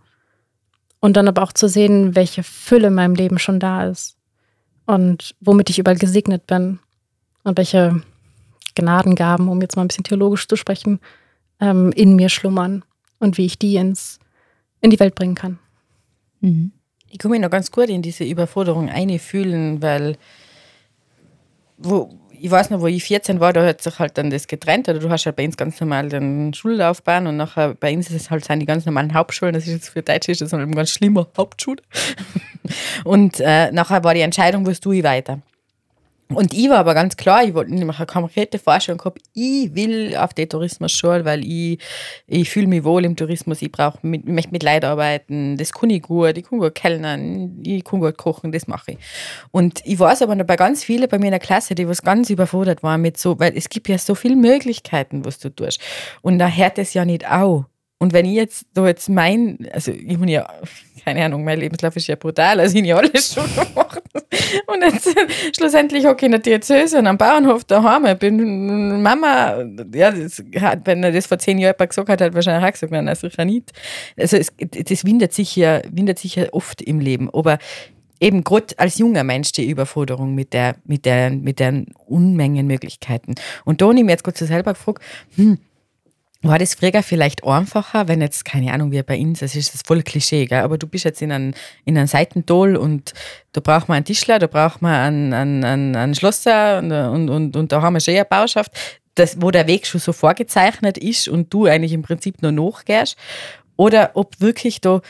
[1.01, 4.17] Und dann aber auch zu sehen, welche Fülle in meinem Leben schon da ist
[4.87, 6.79] und womit ich überall gesegnet bin
[7.43, 8.03] und welche
[8.75, 11.01] Gnadengaben, um jetzt mal ein bisschen theologisch zu sprechen,
[11.59, 12.85] ähm, in mir schlummern
[13.19, 14.19] und wie ich die ins,
[14.81, 15.59] in die Welt bringen kann.
[16.41, 16.73] Mhm.
[17.09, 20.17] Ich komme mich noch ganz gut in diese Überforderung einfühlen, weil
[21.77, 24.89] wo, ich weiß noch, wo ich 14 war, da hat sich halt dann das getrennt.
[24.89, 28.17] Oder du hast halt bei uns ganz normal den Schullaufbahn und nachher bei uns ist
[28.17, 29.55] es halt sind die ganz normalen Hauptschulen.
[29.55, 31.83] Das ist jetzt für Deutsch ist das halt ganz schlimmer Hauptschule.
[33.05, 35.41] und äh, nachher war die Entscheidung, wo tue ich weiter.
[36.35, 40.17] Und ich war aber ganz klar, ich wollte nämlich eine konkrete Vorstellung gehabt, ich will
[40.17, 41.79] auf die Tourismusschule, weil ich,
[42.27, 45.73] ich fühle mich wohl im Tourismus, ich brauche mit, ich möchte mit Leuten arbeiten, das
[45.73, 48.99] kann ich gut, ich kann gut kellnern, ich kann gut kochen, das mache ich.
[49.51, 52.03] Und ich weiß aber noch bei ganz vielen bei mir in der Klasse, die was
[52.03, 55.81] ganz überfordert waren mit so, weil es gibt ja so viele Möglichkeiten, was du tust.
[56.23, 57.70] Und da hört es ja nicht auf.
[58.03, 60.49] Und wenn ich jetzt da jetzt mein, also ich habe ja,
[61.05, 64.03] keine Ahnung, mein Lebenslauf ist ja brutal, also ich habe ja alles schon gemacht.
[64.67, 65.15] Und jetzt
[65.57, 68.07] schlussendlich hocke ich in der Diözese und am Bauernhof daheim.
[68.07, 69.63] Ich bin Mama,
[69.95, 70.43] ja, das
[70.85, 73.45] wenn er das vor zehn Jahren gesagt hat, hat er wahrscheinlich auch gesagt, nein, sicher
[73.45, 73.71] nicht.
[74.19, 77.29] Also es, das windet sich ja, windet sich ja oft im Leben.
[77.35, 77.59] Aber
[78.19, 83.35] eben gerade als junger Mensch die Überforderung mit der, mit der, mit den Unmengen Möglichkeiten.
[83.67, 85.03] Und da habe ich mir jetzt kurz selber gefragt,
[85.37, 85.59] hm,
[86.43, 89.83] war das früher vielleicht einfacher, wenn jetzt, keine Ahnung, wie bei uns, das ist das
[89.87, 90.61] voll Klischee, gell?
[90.61, 91.53] aber du bist jetzt in einem,
[91.85, 93.13] in einem Seitental und
[93.53, 97.29] da braucht man einen Tischler, da braucht man einen, einen, einen, einen Schlosser und, und,
[97.29, 98.73] und, und da haben wir schon eine Bauschaft,
[99.17, 103.17] das, wo der Weg schon so vorgezeichnet ist und du eigentlich im Prinzip nur nachgehst.
[103.77, 105.01] Oder ob wirklich da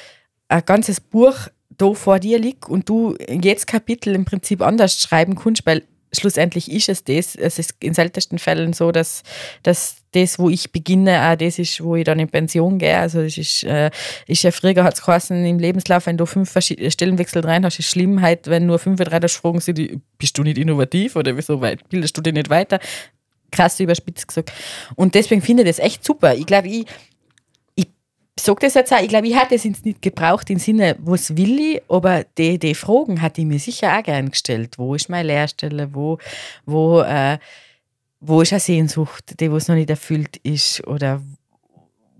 [0.48, 5.36] ein ganzes Buch da vor dir liegt und du jedes Kapitel im Prinzip anders schreiben
[5.36, 7.34] kannst, weil schlussendlich ist es das.
[7.34, 9.22] Es ist in seltensten Fällen so, dass,
[9.62, 12.98] dass das, wo ich beginne, auch das ist, wo ich dann in Pension gehe.
[12.98, 13.90] Also es ist, äh,
[14.26, 17.90] ist ja früher hat es geheißen, im Lebenslauf, wenn du fünf Stellenwechsel rein hast, ist
[17.90, 18.20] schlimm.
[18.20, 21.60] Halt, wenn nur fünf oder drei das fragen sie, bist du nicht innovativ oder wieso
[21.60, 22.80] weit, bildest du dich nicht weiter?
[23.52, 24.52] Krass überspitzt gesagt.
[24.94, 26.34] Und deswegen finde ich das echt super.
[26.34, 26.86] Ich glaube, ich
[28.38, 31.58] sage das jetzt auch, ich glaube, ich hatte es nicht gebraucht im Sinne, was will
[31.58, 34.78] ich, aber die, die Fragen hat ich mir sicher auch gern gestellt.
[34.78, 35.94] Wo ist meine Lehrstelle?
[35.94, 36.18] Wo,
[36.64, 37.38] wo, äh,
[38.20, 40.86] wo ist eine Sehnsucht, die was noch nicht erfüllt ist?
[40.86, 41.20] Oder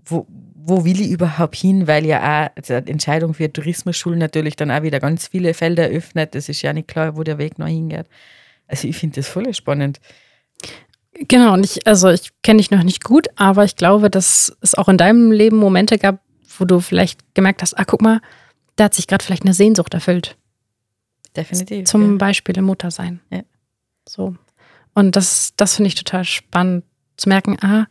[0.05, 1.87] wo, wo will ich überhaupt hin?
[1.87, 6.35] Weil ja auch die Entscheidung für Tourismusschulen natürlich dann auch wieder ganz viele Felder öffnet.
[6.35, 8.07] Das ist ja nicht klar, wo der Weg noch hingeht.
[8.67, 9.99] Also ich finde das voll spannend.
[11.13, 14.75] Genau, und ich, also ich kenne dich noch nicht gut, aber ich glaube, dass es
[14.75, 16.19] auch in deinem Leben Momente gab,
[16.57, 18.21] wo du vielleicht gemerkt hast, ah, guck mal,
[18.75, 20.37] da hat sich gerade vielleicht eine Sehnsucht erfüllt.
[21.35, 21.87] Definitiv.
[21.87, 22.17] Zum ja.
[22.17, 23.19] Beispiel im Muttersein.
[23.29, 23.41] Ja.
[24.07, 24.35] So.
[24.93, 26.83] Und das, das finde ich total spannend
[27.17, 27.87] zu merken, ah,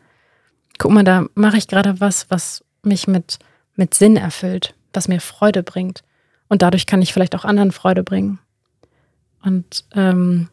[0.79, 3.39] guck mal, da mache ich gerade was, was mich mit,
[3.77, 6.03] mit Sinn erfüllt, was mir Freude bringt.
[6.49, 8.39] Und dadurch kann ich vielleicht auch anderen Freude bringen.
[9.43, 10.49] Und ähm,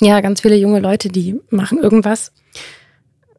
[0.00, 2.32] ja, ganz viele junge Leute, die machen irgendwas,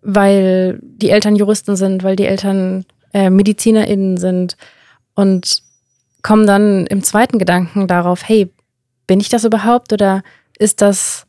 [0.01, 4.57] weil die Eltern Juristen sind, weil die Eltern äh, MedizinerInnen sind
[5.13, 5.61] und
[6.23, 8.51] kommen dann im zweiten Gedanken darauf, hey,
[9.05, 10.23] bin ich das überhaupt oder
[10.57, 11.25] ist das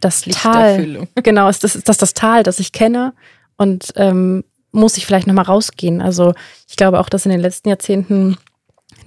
[0.00, 1.08] das Tal?
[1.22, 3.12] Genau, ist das, ist das das Tal, das ich kenne
[3.56, 6.00] und ähm, muss ich vielleicht nochmal rausgehen?
[6.00, 6.34] Also
[6.68, 8.36] ich glaube auch, dass in den letzten Jahrzehnten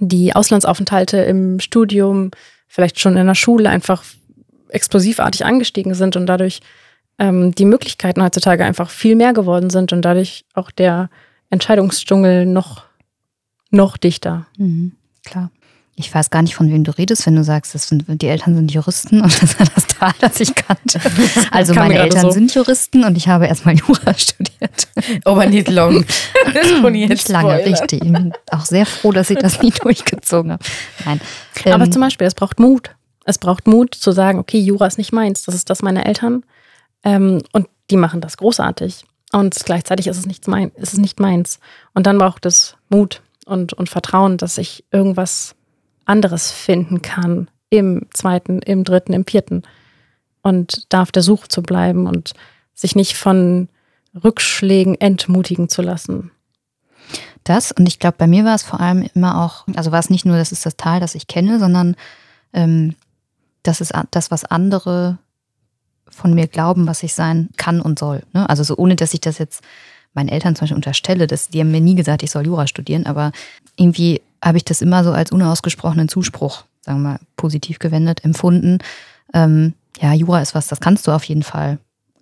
[0.00, 2.30] die Auslandsaufenthalte im Studium,
[2.68, 4.04] vielleicht schon in der Schule einfach
[4.72, 6.60] explosivartig angestiegen sind und dadurch
[7.18, 11.10] ähm, die Möglichkeiten heutzutage einfach viel mehr geworden sind und dadurch auch der
[11.50, 12.84] Entscheidungsdschungel noch,
[13.70, 14.46] noch dichter.
[14.56, 14.92] Mhm,
[15.24, 15.50] klar.
[15.94, 18.54] Ich weiß gar nicht, von wem du redest, wenn du sagst, das sind, die Eltern
[18.54, 20.98] sind Juristen und das war das Tal, das ich kannte.
[21.50, 22.30] Also meine Eltern so.
[22.30, 24.88] sind Juristen und ich habe erstmal Jura studiert.
[25.26, 26.06] Aber nicht lang.
[26.54, 27.68] Das Nicht lange, spoilern.
[27.74, 28.02] richtig.
[28.04, 30.64] Ich bin auch sehr froh, dass ich das nie durchgezogen habe.
[31.04, 31.20] Nein.
[31.66, 32.90] Aber Ähm, zum Beispiel, es braucht Mut.
[33.24, 36.44] Es braucht Mut zu sagen, okay, Jura ist nicht meins, das ist das meiner Eltern.
[37.04, 39.04] Ähm, und die machen das großartig.
[39.32, 41.58] Und gleichzeitig ist es nicht, mein, ist es nicht meins.
[41.94, 45.54] Und dann braucht es Mut und, und Vertrauen, dass ich irgendwas
[46.04, 49.62] anderes finden kann im zweiten, im dritten, im vierten.
[50.42, 52.34] Und da auf der Suche zu bleiben und
[52.74, 53.68] sich nicht von
[54.22, 56.30] Rückschlägen entmutigen zu lassen.
[57.44, 60.10] Das und ich glaube, bei mir war es vor allem immer auch, also war es
[60.10, 61.96] nicht nur, das ist das Tal, das ich kenne, sondern
[62.52, 62.94] ähm,
[63.62, 65.18] das ist das, was andere
[66.08, 68.22] von mir glauben, was ich sein kann und soll.
[68.32, 68.48] Ne?
[68.48, 69.62] Also so ohne, dass ich das jetzt
[70.14, 73.06] meinen Eltern zum Beispiel unterstelle, dass die haben mir nie gesagt, ich soll Jura studieren,
[73.06, 73.32] aber
[73.76, 78.78] irgendwie habe ich das immer so als unausgesprochenen Zuspruch, sagen wir mal, positiv gewendet, empfunden.
[79.32, 81.78] Ähm, ja, Jura ist was, das kannst du auf jeden Fall.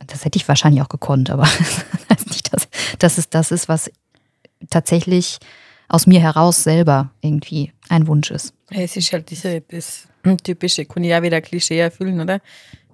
[0.07, 3.68] Das hätte ich wahrscheinlich auch gekonnt, aber das heißt nicht, dass, dass es das ist,
[3.68, 3.90] was
[4.68, 5.38] tatsächlich
[5.88, 8.55] aus mir heraus selber irgendwie ein Wunsch ist.
[8.70, 10.07] Es ist halt diese, das
[10.44, 12.40] typische, kann ich auch wieder Klischee erfüllen, oder?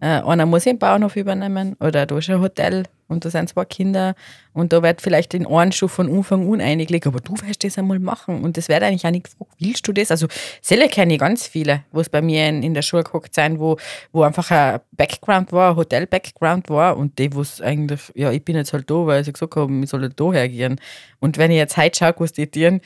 [0.00, 3.64] Äh, einer muss den Bauernhof übernehmen oder da ist ein Hotel und da sind zwei
[3.64, 4.14] Kinder
[4.52, 7.78] und da wird vielleicht in einen schon von Anfang an eingelegt, aber du wirst das
[7.78, 10.10] einmal machen und das wird eigentlich auch nicht gefragt, willst du das?
[10.10, 10.26] Also
[10.60, 13.58] Selle kenne ich ganz viele, wo es bei mir in, in der Schule geguckt sind,
[13.58, 13.78] wo,
[14.12, 18.44] wo einfach ein Background war, ein Hotel-Background war und die, wo es eigentlich, ja, ich
[18.44, 20.78] bin jetzt halt da, weil sie gesagt haben, ich soll halt da hergehen.
[21.20, 22.82] Und wenn ich jetzt heute schaue, was die tun,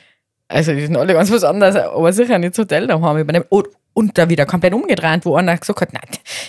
[0.51, 3.45] also die sind alle ganz was anderes, aber sicher nicht das Hotel daheim übernehmen.
[3.49, 6.03] Und, und da wieder komplett umgedreht, wo einer gesagt hat, nein,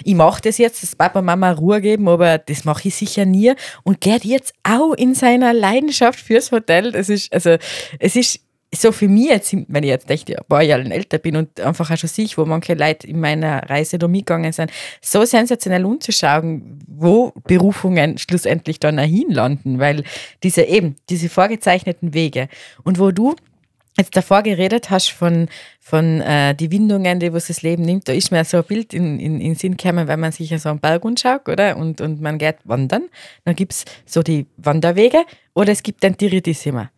[0.04, 3.54] ich mache das jetzt, das Papa Mama Ruhe geben, aber das mache ich sicher nie.
[3.84, 6.92] Und geht jetzt auch in seiner Leidenschaft fürs Hotel.
[6.92, 7.58] Das ist, also,
[8.00, 8.40] es ist
[8.74, 11.92] so für mich jetzt, wenn ich jetzt echt ein paar Jahre älter bin und einfach
[11.92, 16.80] auch schon sehe, wo manche Leute in meiner Reise da mitgegangen sind, so sensationell umzuschauen,
[16.88, 20.04] wo Berufungen schlussendlich dann auch hinlanden, weil
[20.42, 22.48] diese eben, diese vorgezeichneten Wege
[22.84, 23.36] und wo du
[23.98, 25.48] jetzt davor geredet hast von,
[25.80, 29.20] von äh, die Windungen, die das Leben nimmt, da ist mir so ein Bild in,
[29.20, 31.78] in, in den Sinn gekommen, wenn man sich ja so einen Berg anschaut, oder?
[31.78, 33.10] Und, und man geht wandern,
[33.44, 35.24] dann gibt es so die Wanderwege
[35.54, 36.90] oder es gibt ein Tiridissima.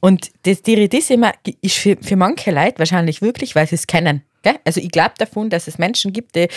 [0.00, 4.22] Und das Tiridissima ist für, für manche Leute wahrscheinlich wirklich, weil sie es kennen.
[4.64, 6.48] Also ich glaube davon, dass es Menschen gibt, die,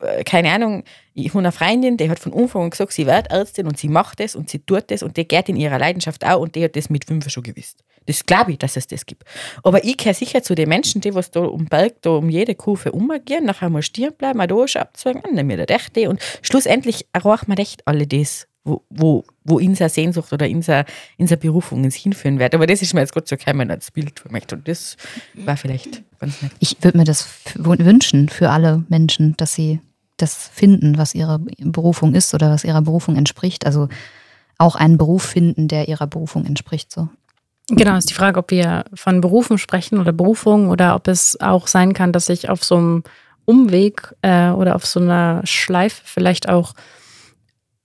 [0.00, 0.82] äh, keine Ahnung,
[1.14, 3.88] ich habe eine Freundin, die hat von Anfang an gesagt, sie wird Ärztin und sie
[3.88, 6.64] macht das und sie tut das und die geht in ihrer Leidenschaft auch und die
[6.64, 7.84] hat das mit fünf schon gewusst.
[8.08, 9.24] Das glaube ich, dass es das gibt.
[9.62, 12.54] Aber ich gehöre sicher zu den Menschen, die was da um Berg, da um jede
[12.54, 17.06] Kurve umgehen, nachher mal stehen bleiben, da ist abzweigen, dann mir der echt und schlussendlich
[17.12, 20.86] erreicht man echt alle das, wo, wo, wo unsere Sehnsucht oder unsere,
[21.18, 22.54] unsere Berufung uns hinführen wird.
[22.54, 24.96] Aber das ist mir jetzt Gott so gekommen als Bild mich und das
[25.34, 26.52] war vielleicht ganz nett.
[26.60, 29.80] Ich würde mir das wünschen für alle Menschen, dass sie
[30.16, 33.66] das finden, was ihre Berufung ist oder was ihrer Berufung entspricht.
[33.66, 33.88] Also
[34.56, 36.90] auch einen Beruf finden, der ihrer Berufung entspricht.
[36.90, 37.10] So.
[37.70, 41.66] Genau, ist die Frage, ob wir von Berufen sprechen oder Berufung oder ob es auch
[41.66, 43.02] sein kann, dass ich auf so einem
[43.44, 46.74] Umweg äh, oder auf so einer Schleife vielleicht auch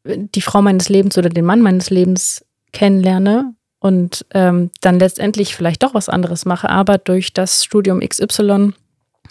[0.05, 5.83] die Frau meines Lebens oder den Mann meines Lebens kennenlerne und ähm, dann letztendlich vielleicht
[5.83, 6.69] doch was anderes mache.
[6.69, 8.73] Aber durch das Studium XY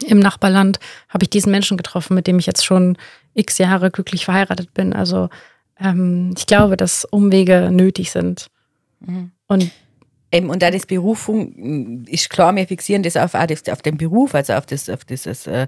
[0.06, 2.96] im Nachbarland habe ich diesen Menschen getroffen, mit dem ich jetzt schon
[3.34, 4.92] x Jahre glücklich verheiratet bin.
[4.92, 5.30] Also
[5.78, 8.48] ähm, ich glaube, dass Umwege nötig sind.
[9.46, 9.70] Und
[10.34, 13.98] Eben, und da das Berufung mh, ist klar, wir fixieren das auf, das, auf den
[13.98, 15.66] Beruf, also auf das, auf dieses, äh,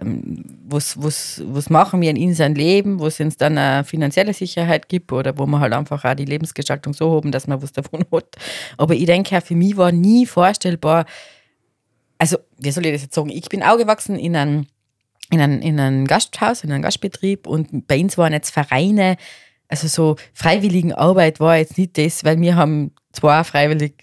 [0.00, 4.34] ähm, was, was, was machen wir in unserem Leben, wo es uns dann eine finanzielle
[4.34, 7.72] Sicherheit gibt oder wo man halt einfach auch die Lebensgestaltung so haben, dass man was
[7.72, 8.34] davon hat.
[8.76, 11.06] Aber ich denke, für mich war nie vorstellbar,
[12.18, 13.30] also, wie soll ich das jetzt sagen?
[13.30, 14.66] Ich bin aufgewachsen in einem
[15.32, 19.16] in einem, in einem Gasthaus, in einem Gastbetrieb und bei uns waren jetzt Vereine,
[19.70, 23.94] also so Freiwilligenarbeit war jetzt nicht das, weil wir haben zwar freiwillig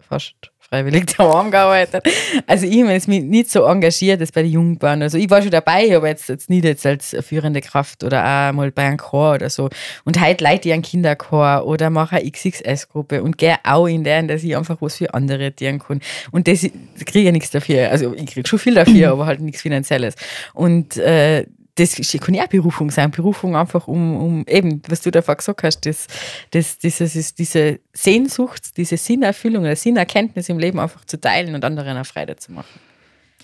[0.00, 0.34] fast
[0.68, 2.04] freiwillig daheim gearbeitet.
[2.46, 5.02] Also ich habe mich nicht so engagiert als bei den Jungbahnen.
[5.02, 8.52] Also ich war schon dabei, aber jetzt, jetzt nicht jetzt als führende Kraft oder auch
[8.52, 9.68] mal bei einem Chor oder so.
[10.04, 14.22] Und heute leite ich einen Kinderchor oder mache eine XXS-Gruppe und gehe auch in der,
[14.24, 16.00] dass ich einfach was für andere tun kann.
[16.32, 17.90] Und das, kriege ich ja nichts dafür.
[17.90, 20.16] Also ich kriege schon viel dafür, aber halt nichts Finanzielles.
[20.52, 23.10] Und äh, das kann ja auch Berufung sein.
[23.10, 26.06] Berufung einfach um, um eben, was du davor gesagt hast, das,
[26.50, 31.90] das, dieses, diese Sehnsucht, diese Sinnerfüllung oder Sinnerkenntnis im Leben einfach zu teilen und anderen
[31.90, 32.80] eine Freude zu machen.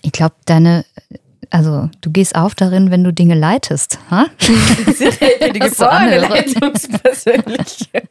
[0.01, 0.85] Ich glaube, deine,
[1.51, 3.99] also du gehst auf darin, wenn du Dinge leitest.
[4.11, 4.27] Ha?
[4.41, 8.09] die geborene Leitungspersönlichkeit.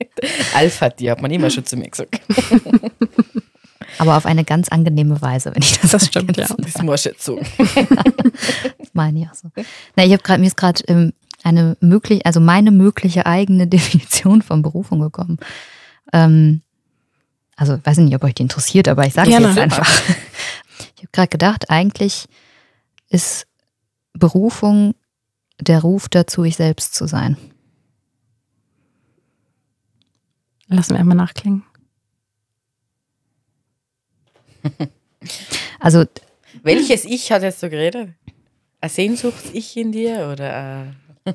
[0.53, 2.21] Alpha, die hat man immer schon zu mir gesagt.
[4.01, 6.47] Aber auf eine ganz angenehme Weise, wenn ich das Das stimmt, ja.
[6.57, 7.39] Das muss jetzt so.
[7.59, 7.67] das
[8.93, 9.51] meine ich auch so.
[9.95, 14.41] Na, ich habe gerade, mir ist gerade ähm, eine mögliche, also meine mögliche eigene Definition
[14.41, 15.37] von Berufung gekommen.
[16.13, 16.63] Ähm,
[17.55, 19.87] also weiß nicht, ob euch die interessiert, aber ich sage es jetzt einfach.
[20.95, 22.25] Ich habe gerade gedacht, eigentlich
[23.07, 23.45] ist
[24.13, 24.95] Berufung
[25.59, 27.37] der Ruf dazu, ich selbst zu sein.
[30.69, 31.63] Lassen wir einmal nachklingen.
[35.79, 36.05] Also
[36.63, 38.09] Welches Ich hat jetzt so geredet?
[38.81, 40.87] Ein Sehnsuchts-Ich in dir oder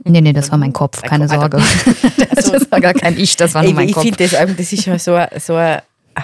[0.04, 1.62] Nee, nee, das war mein Kopf, keine Sorge.
[2.34, 4.02] Das war gar kein Ich, das war nur mein ich Kopf.
[4.04, 5.80] finde das, das ist ja so, ein- so, ein-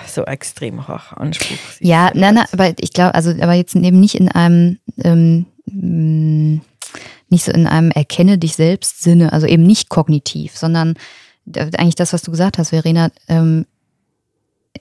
[0.08, 1.56] so ein extrem hoher Anspruch.
[1.80, 5.46] Ja, nein, nein, aber ich glaube, also aber jetzt eben nicht in einem ähm,
[7.28, 10.94] nicht so in einem Erkenne dich selbst Sinne, also eben nicht kognitiv, sondern
[11.44, 13.66] da- eigentlich das, was du gesagt hast, Verena, ähm,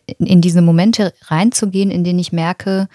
[0.05, 2.87] in, in diese Momente reinzugehen, in denen ich merke,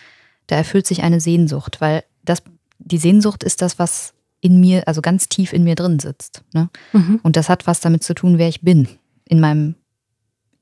[0.47, 2.43] da erfüllt sich eine Sehnsucht, weil das
[2.79, 6.43] die Sehnsucht ist das, was in mir, also ganz tief in mir drin sitzt.
[6.53, 6.69] Ne?
[6.93, 7.21] Mhm.
[7.23, 8.89] Und das hat was damit zu tun, wer ich bin,
[9.25, 9.75] in meinem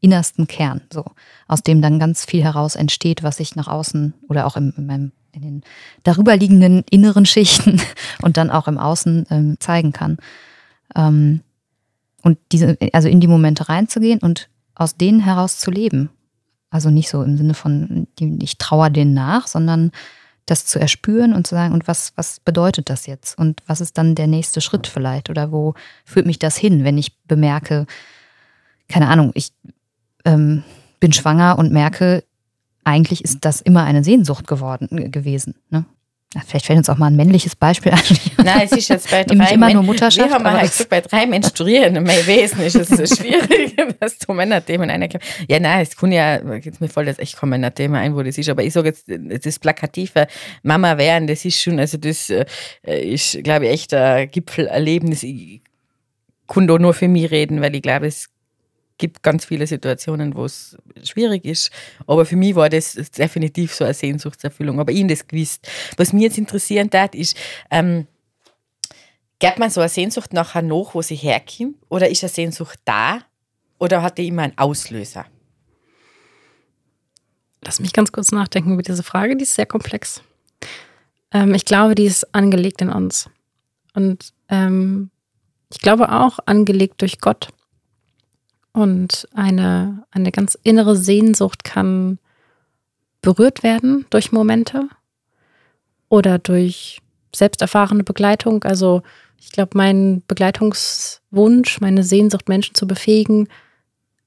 [0.01, 1.05] innersten Kern, so,
[1.49, 4.87] aus dem dann ganz viel heraus entsteht, was ich nach außen oder auch im, in,
[4.87, 5.62] meinem, in den
[6.03, 7.81] darüberliegenden inneren Schichten
[8.23, 10.18] und dann auch im Außen ähm, zeigen kann.
[10.94, 11.40] Ähm,
[12.23, 16.11] und diese, also in die Momente reinzugehen und aus denen heraus zu leben.
[16.74, 19.92] Also nicht so im Sinne von, ich trauere denen nach, sondern
[20.44, 23.38] das zu erspüren und zu sagen, und was, was bedeutet das jetzt?
[23.38, 25.30] Und was ist dann der nächste Schritt vielleicht?
[25.30, 27.87] Oder wo führt mich das hin, wenn ich bemerke,
[28.88, 29.52] keine Ahnung, ich
[30.24, 30.64] ähm,
[30.98, 32.24] bin schwanger und merke,
[32.82, 35.54] eigentlich ist das immer eine Sehnsucht geworden gewesen.
[35.70, 35.84] Ne?
[36.35, 38.01] Ja, vielleicht fällt uns auch mal ein männliches Beispiel ein.
[38.44, 41.01] Nein, es ist jetzt bei drei immer Men- nur Mutterschaft, Wir haben halt gesagt, bei
[41.01, 45.25] drei Menstruieren in meinem Wesen ist es so schwierig, dass du Männerthemen reinkommst.
[45.49, 48.37] Ja, nein, es kann ja, jetzt mir voll das echt kommen Männerthema ein, wo das
[48.37, 49.07] ist, aber ich sage jetzt,
[49.47, 50.27] das plakative
[50.64, 52.44] Mama werden, das ist schon, also das äh,
[52.85, 55.23] ist, glaube ich, echt ein Gipfelerlebnis.
[55.23, 55.62] Ich
[56.49, 58.29] kann da nur für mich reden, weil ich glaube, es
[58.98, 61.70] gibt ganz viele Situationen, wo es schwierig ist.
[62.07, 64.80] Aber für mich war das definitiv so eine Sehnsuchtserfüllung.
[64.80, 65.68] Aber ich das gewusst.
[65.96, 67.37] Was mich jetzt interessieren hat, ist,
[67.70, 68.07] ähm,
[69.44, 71.76] Gibt man so eine Sehnsucht nachher nach, wo sie herkommt?
[71.88, 73.20] Oder ist eine Sehnsucht da?
[73.78, 75.26] Oder hat die immer einen Auslöser?
[77.62, 80.22] Lass mich ganz kurz nachdenken über diese Frage, die ist sehr komplex.
[81.33, 83.28] Ähm, ich glaube, die ist angelegt in uns.
[83.94, 85.11] Und ähm,
[85.70, 87.48] ich glaube auch angelegt durch Gott.
[88.74, 92.18] Und eine, eine ganz innere Sehnsucht kann
[93.22, 94.88] berührt werden durch Momente
[96.08, 97.00] oder durch
[97.34, 98.64] selbst erfahrene Begleitung.
[98.64, 99.02] Also
[99.40, 103.48] ich glaube, mein Begleitungswunsch, meine Sehnsucht, Menschen zu befähigen,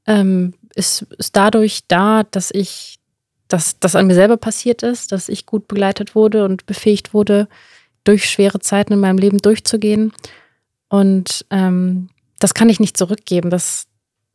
[0.05, 2.99] ähm, ist, ist dadurch da, dass ich,
[3.49, 7.49] dass das an mir selber passiert ist, dass ich gut begleitet wurde und befähigt wurde,
[8.05, 10.13] durch schwere Zeiten in meinem Leben durchzugehen.
[10.87, 13.49] Und ähm, das kann ich nicht zurückgeben.
[13.49, 13.87] Das,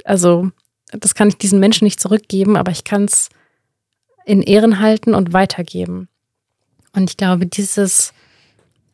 [0.04, 0.50] also,
[0.92, 3.28] das kann ich diesen Menschen nicht zurückgeben, aber ich kann es
[4.24, 6.08] in Ehren halten und weitergeben.
[6.94, 8.12] Und ich glaube, dieses,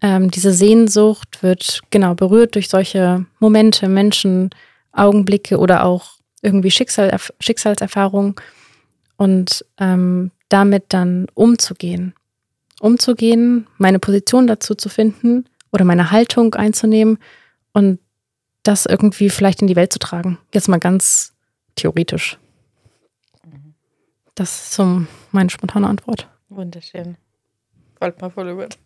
[0.01, 4.51] ähm, diese Sehnsucht wird genau berührt durch solche Momente, Menschen,
[4.93, 8.37] Augenblicke oder auch irgendwie Schicksal, Schicksalserfahrungen
[9.17, 12.15] und ähm, damit dann umzugehen.
[12.81, 17.19] Umzugehen, meine Position dazu zu finden oder meine Haltung einzunehmen
[17.73, 17.99] und
[18.63, 20.39] das irgendwie vielleicht in die Welt zu tragen.
[20.53, 21.35] Jetzt mal ganz
[21.75, 22.39] theoretisch.
[24.35, 25.03] Das ist so
[25.33, 26.29] meine spontane Antwort.
[26.49, 27.17] Wunderschön.
[27.99, 28.79] Fällt mir voll gut.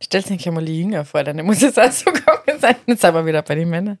[0.00, 2.76] Stellt euch einmal die Jünger vor, dann muss es auch so gegangen sein.
[2.86, 3.98] Jetzt sind wir wieder bei den Männern.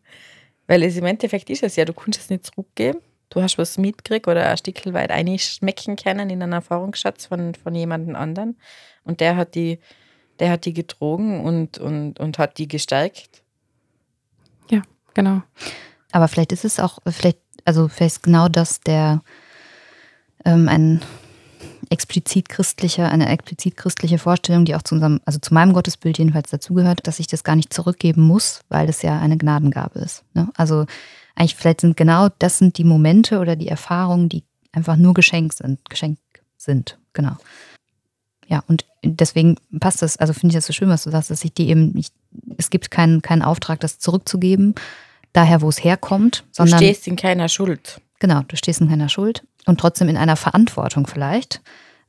[0.66, 3.00] Weil es im Endeffekt ist es ja, du kannst es nicht zurückgeben.
[3.30, 7.74] Du hast was mitgekriegt oder ein Stückchen weit einschmecken können in einen Erfahrungsschatz von, von
[7.74, 8.58] jemandem anderen.
[9.04, 9.80] Und der hat die
[10.38, 13.42] der hat die getrogen und, und, und hat die gestärkt.
[14.70, 14.82] Ja,
[15.14, 15.42] genau.
[16.12, 19.22] Aber vielleicht ist es auch, vielleicht, also vielleicht ist genau das der
[20.44, 21.02] ähm, ein
[21.90, 26.50] explizit christliche, eine explizit christliche Vorstellung, die auch zu unserem, also zu meinem Gottesbild jedenfalls
[26.50, 30.24] dazugehört, dass ich das gar nicht zurückgeben muss, weil das ja eine Gnadengabe ist.
[30.34, 30.48] Ne?
[30.54, 30.86] Also
[31.34, 35.52] eigentlich vielleicht sind genau das sind die Momente oder die Erfahrungen, die einfach nur Geschenk
[35.52, 36.18] sind, Geschenk
[36.56, 37.36] sind, genau.
[38.48, 38.86] Ja, und
[39.16, 41.68] deswegen passt das, also finde ich das so schön, was du sagst, dass ich die
[41.68, 42.12] eben nicht,
[42.56, 44.74] es gibt keinen, keinen Auftrag, das zurückzugeben,
[45.32, 46.80] daher, wo es herkommt, sondern.
[46.80, 48.00] Du stehst in keiner Schuld.
[48.18, 51.60] Genau, du stehst in keiner Schuld und trotzdem in einer Verantwortung vielleicht.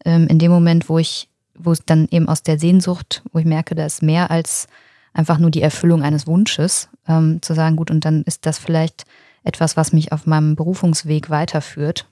[0.06, 3.46] Ähm, in dem Moment, wo ich, wo es dann eben aus der Sehnsucht, wo ich
[3.46, 4.68] merke, da ist mehr als
[5.14, 9.06] einfach nur die Erfüllung eines Wunsches, ähm, zu sagen, gut, und dann ist das vielleicht
[9.44, 12.08] etwas, was mich auf meinem Berufungsweg weiterführt,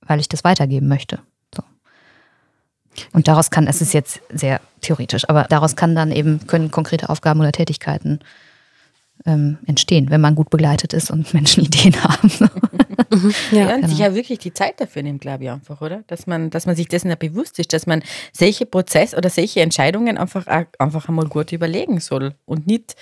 [0.00, 1.20] weil ich das weitergeben möchte.
[3.12, 7.08] Und daraus kann, es ist jetzt sehr theoretisch, aber daraus kann dann eben, können konkrete
[7.08, 8.20] Aufgaben oder Tätigkeiten
[9.26, 12.30] ähm, entstehen, wenn man gut begleitet ist und Menschen Ideen haben.
[13.50, 16.02] ja, ja, und sich ja wirklich die Zeit dafür nimmt, glaube ich einfach, oder?
[16.06, 19.60] Dass man, dass man sich dessen ja bewusst ist, dass man solche Prozesse oder solche
[19.60, 22.96] Entscheidungen einfach, einfach einmal gut überlegen soll und nicht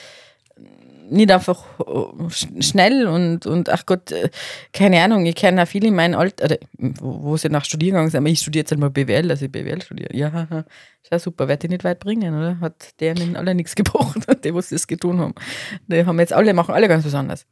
[1.10, 4.30] nicht einfach äh, schnell und, und ach Gott, äh,
[4.72, 8.10] keine Ahnung, ich kenne auch viele in meinem Alter, wo, wo sie nach Studieren gegangen
[8.10, 10.14] sind, aber ich studiere jetzt einmal BWL, also ich BWL studiere.
[10.14, 10.42] Ja,
[11.02, 12.60] ist ja super, wird die nicht weit bringen, oder?
[12.60, 15.34] Hat denen alle nichts gebracht, die, was das getan haben.
[15.86, 17.46] Die haben jetzt alle, machen alle ganz besonders.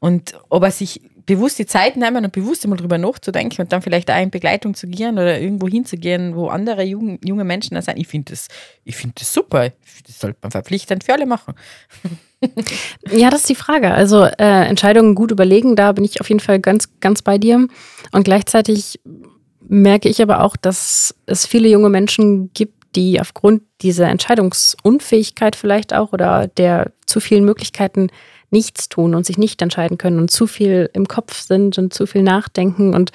[0.00, 3.82] Und ob er sich bewusst die Zeit nehmen und bewusst immer drüber nachzudenken und dann
[3.82, 7.82] vielleicht auch in Begleitung zu gehen oder irgendwo hinzugehen, wo andere junge, junge Menschen da
[7.82, 8.48] sind, ich finde das,
[8.86, 9.70] find das super.
[10.06, 11.54] Das sollte man verpflichtend für alle machen.
[13.10, 13.92] Ja, das ist die Frage.
[13.92, 17.68] Also äh, Entscheidungen gut überlegen, da bin ich auf jeden Fall ganz, ganz bei dir.
[18.12, 19.00] Und gleichzeitig
[19.66, 25.94] merke ich aber auch, dass es viele junge Menschen gibt, die aufgrund dieser Entscheidungsunfähigkeit vielleicht
[25.94, 28.08] auch oder der zu vielen Möglichkeiten
[28.50, 32.06] nichts tun und sich nicht entscheiden können und zu viel im Kopf sind und zu
[32.06, 33.12] viel nachdenken und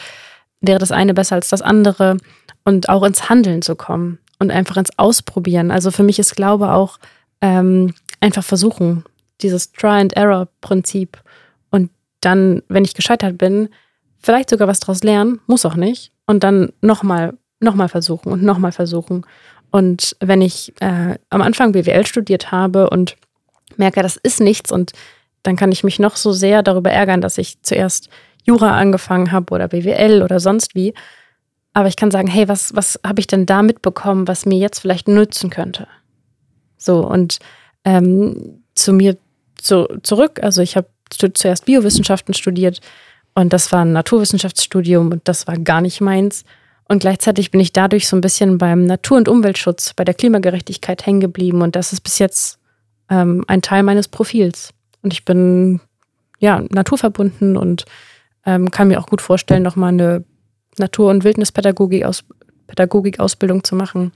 [0.62, 2.18] wäre das eine besser als das andere
[2.66, 5.72] und auch ins Handeln zu kommen und einfach ins Ausprobieren.
[5.72, 6.98] Also für mich ist Glaube auch
[7.42, 9.04] ähm, einfach versuchen,
[9.42, 11.22] dieses Try-and-Error-Prinzip.
[11.70, 13.70] Und dann, wenn ich gescheitert bin,
[14.18, 16.12] vielleicht sogar was daraus lernen, muss auch nicht.
[16.26, 19.26] Und dann nochmal, nochmal versuchen und nochmal versuchen.
[19.72, 23.16] Und wenn ich äh, am Anfang BWL studiert habe und
[23.78, 24.94] merke, das ist nichts und
[25.44, 28.10] dann kann ich mich noch so sehr darüber ärgern, dass ich zuerst
[28.44, 30.94] Jura angefangen habe oder BWL oder sonst wie.
[31.74, 34.80] Aber ich kann sagen, hey, was, was habe ich denn da mitbekommen, was mir jetzt
[34.80, 35.88] vielleicht nützen könnte?
[36.78, 37.40] So, und
[37.86, 39.18] ähm, zu mir
[39.56, 40.40] zu, zurück.
[40.42, 42.82] Also ich habe zuerst Biowissenschaften studiert
[43.36, 46.44] und das war ein Naturwissenschaftsstudium und das war gar nicht meins.
[46.88, 51.06] Und gleichzeitig bin ich dadurch so ein bisschen beim Natur- und Umweltschutz, bei der Klimagerechtigkeit
[51.06, 52.60] hängen geblieben und das ist bis jetzt
[53.10, 54.72] ähm, ein Teil meines Profils.
[55.02, 55.80] Und ich bin
[56.40, 57.86] ja naturverbunden und
[58.46, 60.24] ähm, kann mir auch gut vorstellen, nochmal eine
[60.78, 62.24] Natur- und Wildnispädagogik aus,
[62.68, 64.12] Pädagogik-Ausbildung zu machen.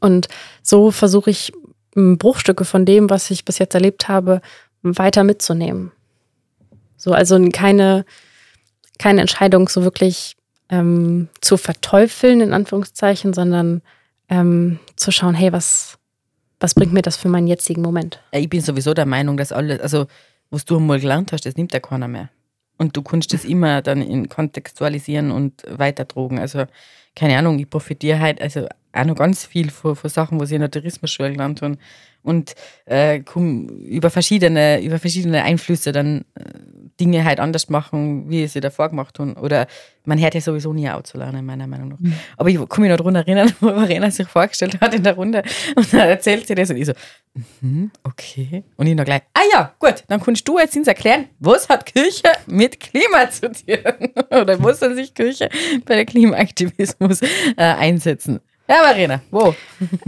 [0.00, 0.28] Und
[0.62, 1.52] so versuche ich
[1.94, 4.40] Bruchstücke von dem, was ich bis jetzt erlebt habe,
[4.82, 5.90] weiter mitzunehmen.
[6.96, 8.04] So, also keine,
[8.98, 10.36] keine Entscheidung so wirklich
[10.68, 13.82] ähm, zu verteufeln, in Anführungszeichen, sondern
[14.28, 15.97] ähm, zu schauen, hey, was,
[16.60, 18.20] was bringt mir das für meinen jetzigen Moment?
[18.32, 20.06] Ich bin sowieso der Meinung, dass alles, also
[20.50, 22.30] was du einmal gelernt hast, das nimmt ja keiner mehr.
[22.78, 26.38] Und du kannst das immer dann in kontextualisieren und weitertragen.
[26.38, 26.64] Also,
[27.16, 30.60] keine Ahnung, ich profitiere halt, also auch noch ganz viel von Sachen, was ich in
[30.60, 31.76] der Tourismusschule gelernt habe.
[32.22, 32.54] Und
[32.86, 33.22] äh,
[33.84, 36.42] über, verschiedene, über verschiedene Einflüsse dann äh,
[37.00, 39.34] Dinge halt anders machen, wie sie davor gemacht habe.
[39.34, 39.66] Oder
[40.04, 42.00] man hört ja sowieso nie auch zu lernen, meiner Meinung nach.
[42.00, 42.14] Mhm.
[42.36, 45.42] Aber ich kann mich noch daran erinnern, wo Verena sich vorgestellt hat in der Runde
[45.76, 46.92] und dann erzählt sie das und ich so,
[47.60, 48.64] mhm, okay.
[48.76, 51.86] Und ich noch gleich, ah ja, gut, dann kannst du jetzt uns erklären, was hat
[51.86, 54.10] Kirche mit Klima zu tun?
[54.30, 55.48] Oder muss soll sich Kirche
[55.84, 58.40] bei der Klimaaktivismus äh, einsetzen?
[58.68, 59.54] Ja, Marina, wo?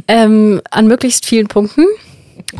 [0.06, 1.86] Ähm, an möglichst vielen Punkten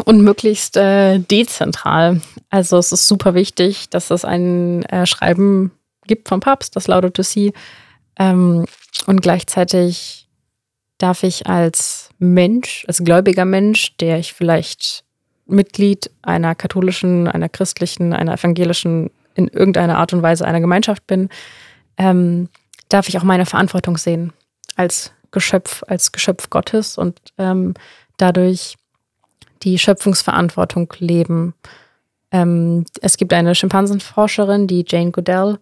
[0.04, 2.22] und möglichst äh, dezentral.
[2.48, 5.72] Also es ist super wichtig, dass es ein äh, Schreiben
[6.06, 7.52] gibt vom Papst, das Laudato Si.
[8.18, 8.64] Ähm,
[9.06, 10.28] und gleichzeitig
[10.98, 15.04] darf ich als Mensch, als gläubiger Mensch, der ich vielleicht
[15.46, 21.28] Mitglied einer katholischen, einer christlichen, einer evangelischen, in irgendeiner Art und Weise einer Gemeinschaft bin,
[21.96, 22.48] ähm,
[22.88, 24.32] darf ich auch meine Verantwortung sehen
[24.76, 27.74] als Geschöpf, als Geschöpf Gottes und ähm,
[28.16, 28.76] dadurch
[29.62, 31.54] die Schöpfungsverantwortung leben.
[32.30, 35.58] Ähm, es gibt eine Schimpansenforscherin, die Jane Goodell,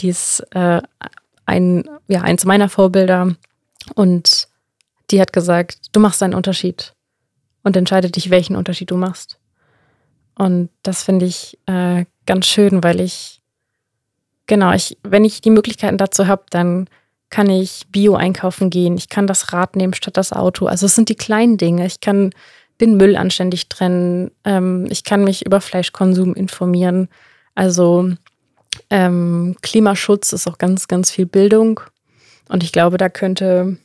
[0.00, 0.80] die ist äh,
[1.46, 3.34] ein, ja, eins meiner Vorbilder
[3.94, 4.48] und
[5.10, 6.94] die hat gesagt, du machst einen Unterschied.
[7.64, 9.38] und entscheide dich, welchen Unterschied du machst.
[10.34, 13.42] Und das finde ich äh, ganz schön, weil ich,
[14.46, 16.88] genau, ich, wenn ich die Möglichkeiten dazu habe, dann
[17.30, 20.66] kann ich Bio einkaufen gehen, ich kann das Rad nehmen statt das Auto.
[20.66, 21.86] Also es sind die kleinen Dinge.
[21.86, 22.32] Ich kann
[22.80, 24.30] den Müll anständig trennen.
[24.44, 27.08] Ähm, ich kann mich über Fleischkonsum informieren.
[27.54, 28.10] Also
[28.90, 31.80] ähm, Klimaschutz ist auch ganz, ganz viel Bildung.
[32.48, 33.76] Und ich glaube, da könnte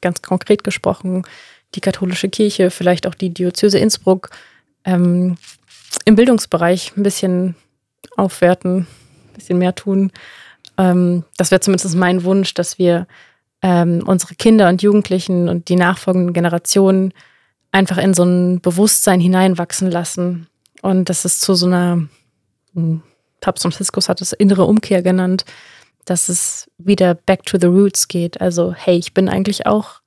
[0.00, 1.24] ganz konkret gesprochen
[1.74, 4.30] die katholische Kirche, vielleicht auch die Diözese Innsbruck
[4.84, 5.36] ähm,
[6.04, 7.54] im Bildungsbereich ein bisschen
[8.16, 10.12] aufwerten, ein bisschen mehr tun.
[10.78, 13.06] Ähm, das wäre zumindest mein Wunsch, dass wir
[13.62, 17.12] ähm, unsere Kinder und Jugendlichen und die nachfolgenden Generationen
[17.70, 20.48] einfach in so ein Bewusstsein hineinwachsen lassen.
[20.82, 22.02] Und das ist zu so einer,
[22.74, 23.02] hm,
[23.40, 25.44] Papst Franziskus hat es innere Umkehr genannt,
[26.04, 28.40] dass es wieder back to the roots geht.
[28.40, 30.00] Also, hey, ich bin eigentlich auch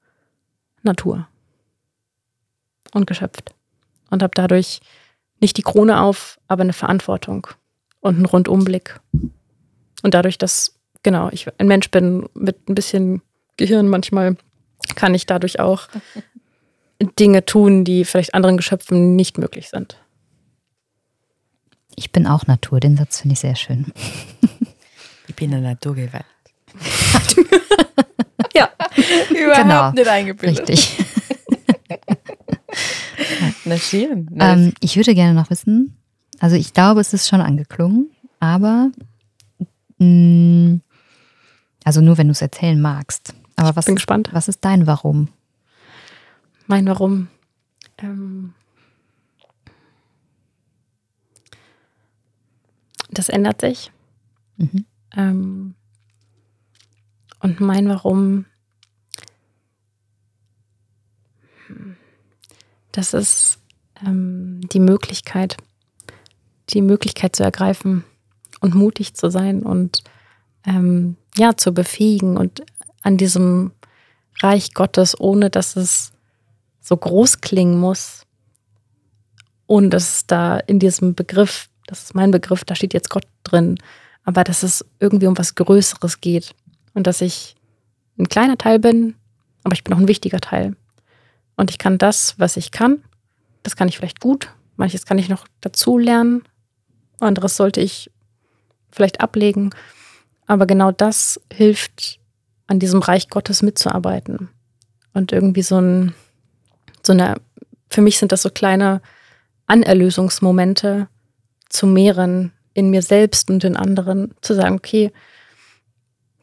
[0.83, 1.27] Natur
[2.93, 3.53] und geschöpft
[4.09, 4.81] und habe dadurch
[5.41, 7.47] nicht die Krone auf, aber eine Verantwortung
[7.99, 8.99] und einen Rundumblick.
[10.05, 13.23] Und dadurch, dass, genau, ich ein Mensch bin mit ein bisschen
[13.57, 14.37] Gehirn manchmal,
[14.93, 15.87] kann ich dadurch auch
[17.19, 19.97] Dinge tun, die vielleicht anderen Geschöpfen nicht möglich sind.
[21.95, 23.87] Ich bin auch Natur, den Satz finde ich sehr schön.
[25.27, 26.23] Ich bin eine Naturgewalt.
[28.53, 28.69] ja,
[29.31, 30.69] überhaupt Genau, nicht eingebildet.
[30.69, 31.03] Richtig.
[33.65, 34.27] Na schön.
[34.29, 35.97] Na, Ähm, ich würde gerne noch wissen,
[36.39, 38.91] also ich glaube, es ist schon angeklungen, aber
[39.99, 40.81] also
[42.01, 43.33] nur wenn du es erzählen magst.
[43.55, 44.29] Aber was, bin gespannt.
[44.33, 45.29] was ist dein Warum?
[46.67, 47.27] Mein Warum.
[47.97, 48.53] Ähm,
[53.09, 53.91] das ändert sich.
[54.57, 54.85] Mhm.
[55.15, 55.75] Ähm,
[57.39, 58.45] und mein Warum,
[62.91, 63.59] das ist
[64.05, 65.57] ähm, die Möglichkeit,
[66.71, 68.03] die Möglichkeit zu ergreifen
[68.65, 70.03] und mutig zu sein und
[70.65, 72.63] ähm, ja, zu befähigen und
[73.03, 73.71] an diesem
[74.41, 76.11] Reich Gottes, ohne dass es
[76.81, 78.23] so groß klingen muss,
[79.67, 83.27] ohne dass es da in diesem Begriff, das ist mein Begriff, da steht jetzt Gott
[83.43, 83.77] drin,
[84.23, 86.55] aber dass es irgendwie um was Größeres geht
[86.95, 87.55] und dass ich
[88.17, 89.13] ein kleiner Teil bin,
[89.63, 90.75] aber ich bin auch ein wichtiger Teil.
[91.55, 93.03] Und ich kann das, was ich kann,
[93.61, 96.43] das kann ich vielleicht gut, manches kann ich noch dazu lernen,
[97.19, 98.11] anderes sollte ich
[98.95, 99.71] vielleicht ablegen,
[100.47, 102.19] aber genau das hilft,
[102.67, 104.49] an diesem Reich Gottes mitzuarbeiten.
[105.13, 106.15] Und irgendwie so ein,
[107.03, 107.35] so eine,
[107.89, 109.01] für mich sind das so kleine
[109.67, 111.07] Anerlösungsmomente
[111.69, 115.11] zu mehren in mir selbst und in anderen, zu sagen, okay,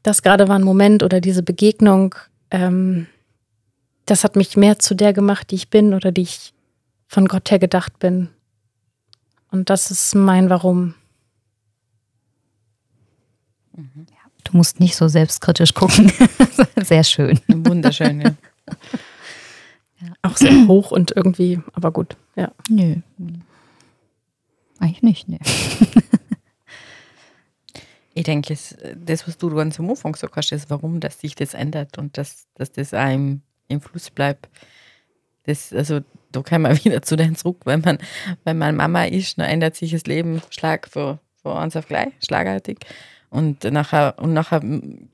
[0.02, 2.14] das gerade war ein Moment oder diese Begegnung,
[2.50, 3.06] ähm,
[4.06, 6.54] das hat mich mehr zu der gemacht, die ich bin oder die ich
[7.06, 8.28] von Gott her gedacht bin.
[9.50, 10.94] Und das ist mein Warum.
[14.44, 16.12] Du musst nicht so selbstkritisch gucken.
[16.82, 17.40] sehr schön.
[17.48, 18.34] wunderschön, ja.
[20.22, 22.50] Auch sehr hoch und irgendwie, aber gut, ja.
[22.68, 22.96] Nö.
[24.78, 25.38] Eigentlich nicht, nee.
[28.14, 28.56] Ich denke,
[28.96, 32.18] das, was du ganz am Anfang gesagt hast, ist, warum dass sich das ändert und
[32.18, 33.42] dass, dass das auch im,
[33.80, 34.50] Fluss bleibt.
[35.44, 36.00] Das, also,
[36.30, 37.98] da kann man wieder zu denen zurück, wenn man,
[38.44, 42.12] wenn man Mama ist, dann ändert sich das Leben Schlag von, von eins auf gleich,
[42.22, 42.80] schlagartig.
[43.32, 44.60] Und nachher, und nachher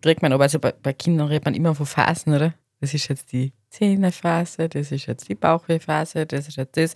[0.02, 2.52] kriegt man aber, also bei, bei Kindern redet man immer von Phasen, oder?
[2.80, 6.94] Das ist jetzt die Zähnephase, das ist jetzt die Bauchwehphase, das ist jetzt das.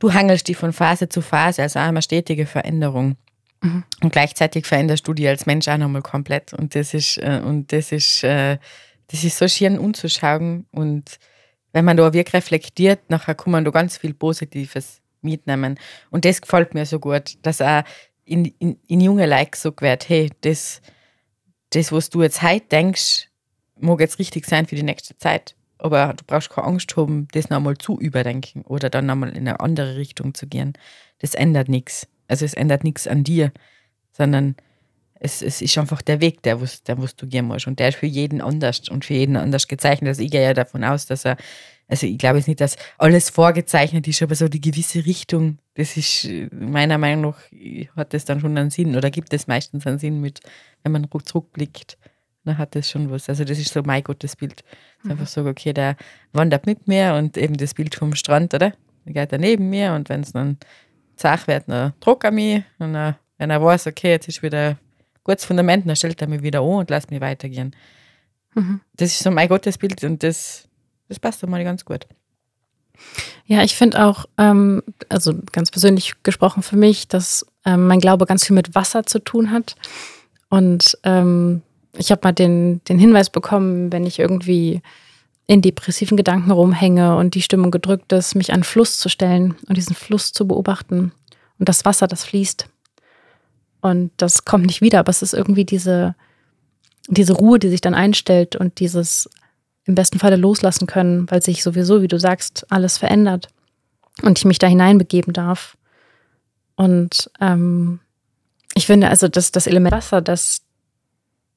[0.00, 3.16] Du hangelst dich von Phase zu Phase, also auch immer stetige Veränderung.
[4.02, 6.52] Und gleichzeitig veränderst du dich als Mensch auch nochmal komplett.
[6.52, 8.58] Und das ist, äh, und das ist, äh,
[9.06, 10.66] das ist so schön anzuschauen.
[10.72, 11.18] Und
[11.72, 15.78] wenn man da wirklich reflektiert, nachher kann man da ganz viel Positives mitnehmen.
[16.10, 17.84] Und das gefällt mir so gut, dass auch
[18.24, 20.80] in, in, in junge Leute gesagt hey, das,
[21.70, 23.28] das, was du jetzt heute denkst,
[23.78, 25.54] mag jetzt richtig sein für die nächste Zeit.
[25.78, 29.60] Aber du brauchst keine Angst haben, das nochmal zu überdenken oder dann nochmal in eine
[29.60, 30.72] andere Richtung zu gehen.
[31.18, 32.06] Das ändert nichts.
[32.28, 33.52] Also es ändert nichts an dir,
[34.12, 34.56] sondern
[35.24, 37.66] es, es ist einfach der Weg, der, was, der was du gehen musst.
[37.66, 40.08] Und der ist für jeden anders und für jeden anders gezeichnet.
[40.08, 41.38] Also ich gehe ja davon aus, dass er,
[41.88, 45.96] also ich glaube jetzt nicht, dass alles vorgezeichnet ist, aber so die gewisse Richtung, das
[45.96, 49.86] ist äh, meiner Meinung nach, hat das dann schon einen Sinn oder gibt es meistens
[49.86, 50.40] einen Sinn mit,
[50.82, 51.96] wenn man zurückblickt,
[52.44, 53.30] dann hat das schon was.
[53.30, 54.62] Also das ist so mein Gottesbild.
[55.04, 55.12] Mhm.
[55.12, 55.96] Einfach so, okay, der
[56.34, 58.74] wandert mit mir und eben das Bild vom Strand, oder?
[59.06, 60.58] Der geht da neben mir und wenn es dann
[61.16, 64.76] zach wird, dann druckt er mich und dann, wenn er weiß, okay, jetzt ist wieder
[65.24, 67.74] gutes Fundament, dann stellt er mich wieder an und lässt mich weitergehen.
[68.54, 68.80] Mhm.
[68.96, 70.68] Das ist so mein Gottesbild und das,
[71.08, 72.06] das passt einmal ganz gut.
[73.46, 78.26] Ja, ich finde auch, ähm, also ganz persönlich gesprochen für mich, dass ähm, mein Glaube
[78.26, 79.74] ganz viel mit Wasser zu tun hat.
[80.48, 81.62] Und ähm,
[81.96, 84.80] ich habe mal den, den Hinweis bekommen, wenn ich irgendwie
[85.46, 89.56] in depressiven Gedanken rumhänge und die Stimmung gedrückt ist, mich an einen Fluss zu stellen
[89.68, 91.12] und diesen Fluss zu beobachten.
[91.58, 92.66] Und das Wasser, das fließt.
[93.84, 96.14] Und das kommt nicht wieder, aber es ist irgendwie diese,
[97.08, 99.28] diese Ruhe, die sich dann einstellt und dieses
[99.84, 103.48] im besten Falle loslassen können, weil sich sowieso, wie du sagst, alles verändert
[104.22, 105.76] und ich mich da hineinbegeben darf.
[106.76, 108.00] Und ähm,
[108.74, 110.62] ich finde, also das, das Element Wasser, das,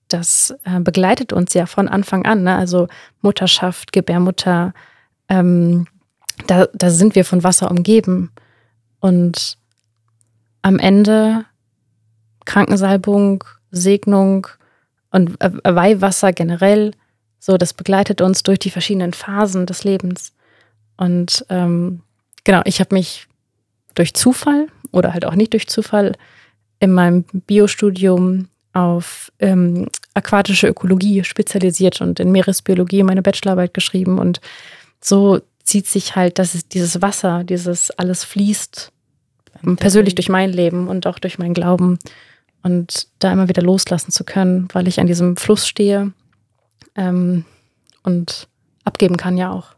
[0.10, 2.44] das äh, begleitet uns ja von Anfang an.
[2.44, 2.58] Ne?
[2.58, 2.90] Also
[3.22, 4.74] Mutterschaft, Gebärmutter,
[5.30, 5.88] ähm,
[6.46, 8.34] da, da sind wir von Wasser umgeben.
[9.00, 9.58] Und
[10.62, 11.46] am Ende
[12.48, 14.48] Krankensalbung, Segnung
[15.12, 16.92] und Weihwasser generell,
[17.40, 20.34] so das begleitet uns durch die verschiedenen Phasen des Lebens.
[20.96, 22.02] Und ähm,
[22.44, 23.28] genau, ich habe mich
[23.96, 26.14] durch Zufall oder halt auch nicht durch Zufall
[26.80, 34.20] in meinem Biostudium auf ähm, aquatische Ökologie spezialisiert und in Meeresbiologie meine Bachelorarbeit geschrieben.
[34.20, 34.40] Und
[35.02, 38.92] so zieht sich halt, dass es dieses Wasser, dieses alles fließt,
[39.78, 42.00] persönlich durch mein Leben und auch durch meinen Glauben.
[42.64, 46.12] Und da immer wieder loslassen zu können, weil ich an diesem Fluss stehe
[46.96, 47.46] ähm,
[48.04, 48.48] und
[48.84, 49.78] abgeben kann ja auch.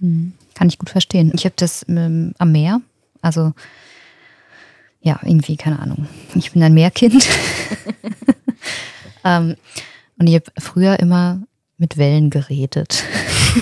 [0.00, 0.34] Mhm.
[0.54, 1.32] Kann ich gut verstehen.
[1.34, 2.80] Ich habe das ähm, am Meer,
[3.20, 3.52] also
[5.00, 6.08] ja, irgendwie, keine Ahnung.
[6.34, 7.26] Ich bin ein Meerkind.
[9.24, 9.56] ähm,
[10.18, 11.42] und ich habe früher immer
[11.76, 13.02] mit Wellen geredet.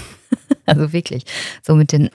[0.67, 1.25] also wirklich.
[1.63, 2.11] So mit den,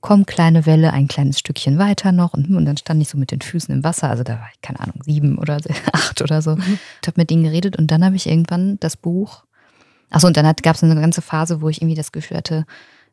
[0.00, 2.34] komm, kleine Welle, ein kleines Stückchen weiter noch.
[2.34, 4.10] Und, und dann stand ich so mit den Füßen im Wasser.
[4.10, 5.58] Also da war ich, keine Ahnung, sieben oder
[5.92, 6.56] acht oder so.
[6.56, 6.78] Mhm.
[7.02, 9.44] Ich habe mit denen geredet und dann habe ich irgendwann das Buch.
[10.10, 12.64] Achso, und dann gab es eine ganze Phase, wo ich irgendwie das Gefühl hatte,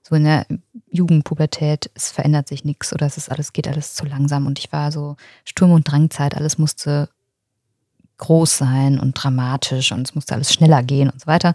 [0.01, 0.45] so in der
[0.91, 4.45] Jugendpubertät, es verändert sich nichts oder es ist alles, geht alles zu langsam.
[4.45, 5.15] Und ich war so
[5.45, 7.09] Sturm- und Drangzeit, alles musste
[8.17, 11.53] groß sein und dramatisch und es musste alles schneller gehen und so weiter.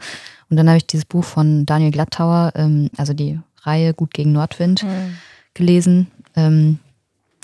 [0.51, 4.33] Und dann habe ich dieses Buch von Daniel Glattauer, ähm, also die Reihe Gut gegen
[4.33, 5.17] Nordwind, mhm.
[5.55, 6.09] gelesen.
[6.37, 6.79] Ähm,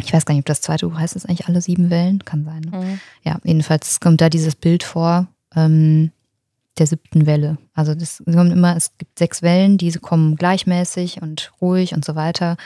[0.03, 2.25] ich weiß gar nicht, ob das zweite Buch heißt, es eigentlich alle sieben Wellen?
[2.25, 2.63] Kann sein.
[2.63, 2.79] Ne?
[2.79, 3.01] Mhm.
[3.23, 5.29] Ja, jedenfalls kommt da dieses Bild vor.
[5.55, 6.11] Ähm,
[6.79, 7.59] der siebten Welle.
[7.75, 12.15] Also das kommt immer, es gibt sechs Wellen, diese kommen gleichmäßig und ruhig und so
[12.15, 12.57] weiter.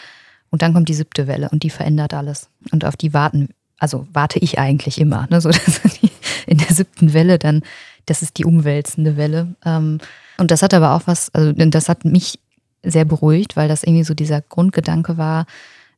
[0.50, 2.48] Und dann kommt die siebte Welle und die verändert alles.
[2.72, 5.26] Und auf die warten, also warte ich eigentlich immer.
[5.30, 5.40] Ne?
[5.40, 6.10] So, dass die,
[6.46, 7.62] in der siebten Welle dann,
[8.06, 9.54] das ist die umwälzende Welle.
[9.64, 9.98] Ähm,
[10.38, 12.38] und das hat aber auch was, also das hat mich
[12.82, 15.46] sehr beruhigt, weil das irgendwie so dieser Grundgedanke war,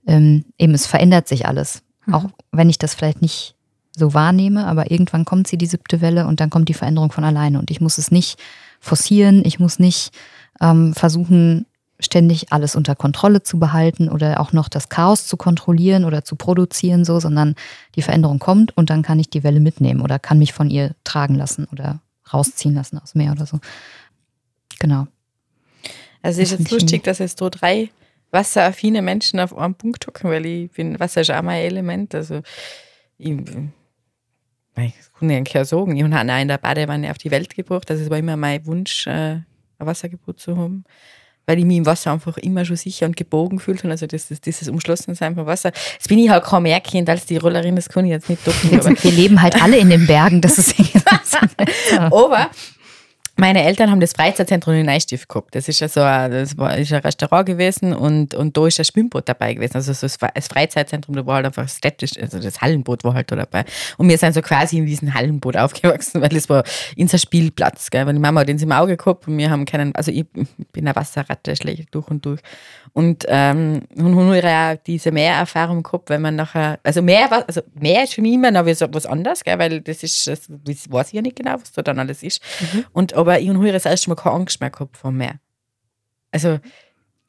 [0.07, 1.83] ähm, eben es verändert sich alles.
[2.07, 2.15] Mhm.
[2.15, 3.55] Auch wenn ich das vielleicht nicht
[3.97, 7.25] so wahrnehme, aber irgendwann kommt sie, die siebte Welle, und dann kommt die Veränderung von
[7.25, 7.59] alleine.
[7.59, 8.39] Und ich muss es nicht
[8.81, 10.13] forcieren, ich muss nicht
[10.61, 11.67] ähm, versuchen,
[11.99, 16.35] ständig alles unter Kontrolle zu behalten oder auch noch das Chaos zu kontrollieren oder zu
[16.35, 17.55] produzieren, so, sondern
[17.95, 20.95] die Veränderung kommt und dann kann ich die Welle mitnehmen oder kann mich von ihr
[21.05, 22.01] tragen lassen oder
[22.33, 23.61] rausziehen lassen aus Meer oder so.
[24.79, 25.09] Genau.
[26.23, 27.91] Also es ist jetzt lustig, dass es so drei
[28.31, 32.15] wasseraffine Menschen auf einem Punkt hocken, weil ich bin, Wasser ist auch mein Element.
[32.15, 32.43] Also
[33.19, 33.37] ich
[34.77, 37.91] ich kann ja sagen, ich habe auch in der Badewanne auf die Welt gebracht.
[37.91, 39.45] Also es war immer mein Wunsch, äh, ein
[39.79, 40.85] Wassergebot zu haben.
[41.47, 44.29] Weil ich mich im Wasser einfach immer schon sicher und gebogen fühlt und also das,
[44.29, 45.73] das, dieses Umschlossensein vom Wasser.
[45.95, 48.47] Jetzt bin ich halt kaum mehr Kind als die Rollerin, das kann ich jetzt nicht
[48.47, 48.71] docken.
[48.71, 50.75] Wir leben halt alle in den Bergen, das ist
[51.99, 52.51] aber
[53.41, 55.55] meine Eltern haben das Freizeitzentrum in Neustift gehabt.
[55.55, 58.79] Das ist ja so ein, das war, ist ein Restaurant gewesen und, und da ist
[58.79, 59.77] ein Schwimmboot dabei gewesen.
[59.77, 63.37] Also so das Freizeitzentrum, da war halt einfach städtisch, also das Hallenboot war halt da
[63.37, 63.65] dabei.
[63.97, 66.65] Und wir sind so quasi in diesem Hallenboot aufgewachsen, weil es war
[66.99, 67.91] unser Spielplatz.
[67.91, 68.07] Gell?
[68.07, 70.95] Weil die Mama hat im Auge gehabt und wir haben keinen, also ich bin eine
[70.95, 72.41] Wasserratte, schlecht durch und durch.
[72.93, 78.05] Und, ähm, und haben auch diese Mehrerfahrung gehabt, wenn man nachher, also mehr, also mehr
[78.05, 79.59] ist für mich immer noch was anderes, gell?
[79.59, 80.49] weil das ist, das
[80.91, 82.43] weiß ich ja nicht genau, was da dann alles ist.
[82.73, 82.85] Mhm.
[82.93, 85.39] Und aber ich habe das erste Mal keine Angst mehr gehabt vom Meer.
[86.33, 86.59] Also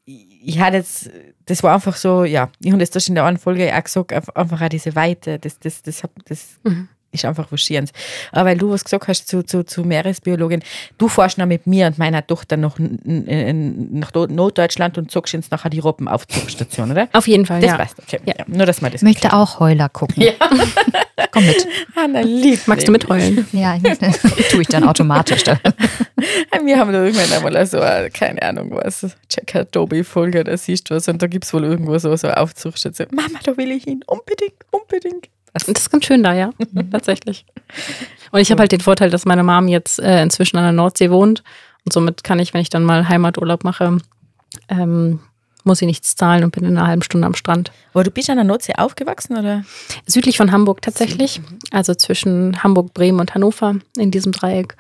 [0.06, 1.12] ich hatte jetzt,
[1.46, 4.62] das war einfach so, ja, ich habe das in der einen Folge auch gesagt, einfach
[4.62, 6.90] auch diese Weite, das, das, das, das mhm.
[7.12, 7.92] Ist einfach was Schönes.
[8.32, 10.64] Aber weil du was gesagt hast zu, zu, zu Meeresbiologin,
[10.98, 15.70] du fährst noch mit mir und meiner Tochter nach, nach Norddeutschland und zockst uns nachher
[15.70, 17.10] die Robben auf Zugstation, oder?
[17.14, 17.80] Auf jeden Fall, das ja.
[17.80, 18.04] Weißt du.
[18.04, 18.20] Okay.
[18.26, 18.34] Ja.
[18.40, 18.46] ja.
[18.48, 20.24] Nur, dass man das Ich möchte auch Heuler gucken.
[20.24, 20.34] Ja.
[21.32, 21.68] Komm mit.
[21.96, 22.60] Anna, lieb.
[22.66, 23.48] Magst du mitheulen?
[23.52, 23.84] Ja, ich,
[24.50, 25.44] tue ich dann automatisch.
[26.64, 27.80] Wir haben da irgendwann einmal so,
[28.14, 31.98] keine Ahnung was, Check Adobe-Folge, da siehst du was und da gibt es wohl irgendwo
[31.98, 33.08] so, so Aufzugsstation.
[33.12, 35.30] Mama, da will ich hin, unbedingt, unbedingt.
[35.54, 36.52] Das ist ganz schön da, ja,
[36.92, 37.46] tatsächlich.
[38.32, 41.12] Und ich habe halt den Vorteil, dass meine Mom jetzt äh, inzwischen an der Nordsee
[41.12, 41.44] wohnt
[41.86, 43.98] und somit kann ich, wenn ich dann mal Heimaturlaub mache,
[44.70, 45.20] ähm,
[45.64, 47.72] muss ich nichts zahlen und bin in einer halben Stunde am Strand.
[47.94, 49.64] Aber du bist an der Nordsee aufgewachsen, oder?
[50.08, 51.42] Südlich von Hamburg tatsächlich,
[51.72, 54.76] also zwischen Hamburg, Bremen und Hannover in diesem Dreieck.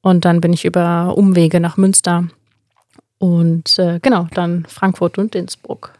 [0.00, 2.28] Und dann bin ich über Umwege nach Münster
[3.18, 5.97] und äh, genau, dann Frankfurt und Innsbruck.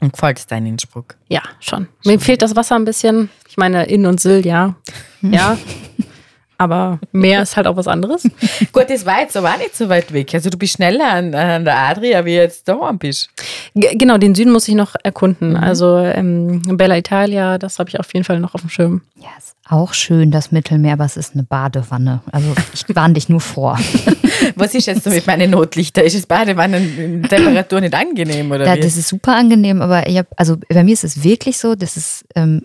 [0.00, 1.16] Und gefällt es dein Innsbruck?
[1.28, 1.88] Ja, schon.
[2.04, 3.30] Mir fehlt das Wasser ein bisschen.
[3.48, 4.74] Ich meine, Inn und Sill, ja.
[5.22, 5.56] Ja.
[6.58, 8.22] Aber Meer ist halt auch was anderes.
[8.72, 10.32] Gut, das war jetzt aber auch nicht so weit weg.
[10.34, 13.28] Also du bist schneller an, an der Adria, wie jetzt da bist.
[13.74, 15.56] G genau, den Süden muss ich noch erkunden.
[15.56, 19.02] Also ähm, Bella Italia, das habe ich auf jeden Fall noch auf dem Schirm.
[19.16, 22.22] Ja, ist auch schön, das Mittelmeer, aber es ist eine Badewanne.
[22.32, 23.78] Also ich warne dich nur vor.
[24.54, 26.04] Was ist jetzt so mit meinen Notlichter?
[26.04, 28.80] Ist das Badewannentemperatur nicht angenehm, oder Ja, wie?
[28.80, 31.96] das ist super angenehm, aber ich hab, also bei mir ist es wirklich so, das
[31.96, 32.62] ist, ähm,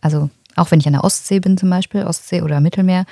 [0.00, 3.04] also auch wenn ich an der Ostsee bin zum Beispiel, Ostsee oder Mittelmeer,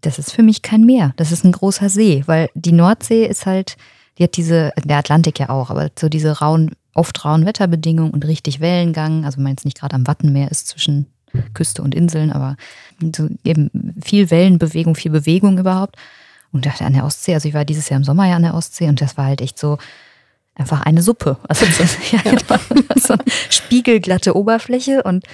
[0.00, 1.12] das ist für mich kein Meer.
[1.16, 3.76] Das ist ein großer See, weil die Nordsee ist halt,
[4.18, 8.26] die hat diese, der Atlantik ja auch, aber so diese rauen, oft rauen Wetterbedingungen und
[8.26, 9.24] richtig Wellengang.
[9.24, 11.06] Also wenn man jetzt nicht gerade am Wattenmeer ist zwischen
[11.54, 12.56] Küste und Inseln, aber
[13.16, 13.70] so eben
[14.02, 15.96] viel Wellenbewegung, viel Bewegung überhaupt.
[16.52, 18.54] Und dachte an der Ostsee, also ich war dieses Jahr im Sommer ja an der
[18.54, 19.78] Ostsee und das war halt echt so
[20.54, 21.36] einfach eine Suppe.
[21.48, 21.82] Also so,
[22.12, 25.24] ja, genau, so eine spiegelglatte Oberfläche und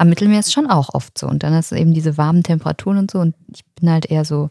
[0.00, 1.26] am Mittelmeer ist schon auch oft so.
[1.26, 3.18] Und dann hast du eben diese warmen Temperaturen und so.
[3.18, 4.50] Und ich bin halt eher so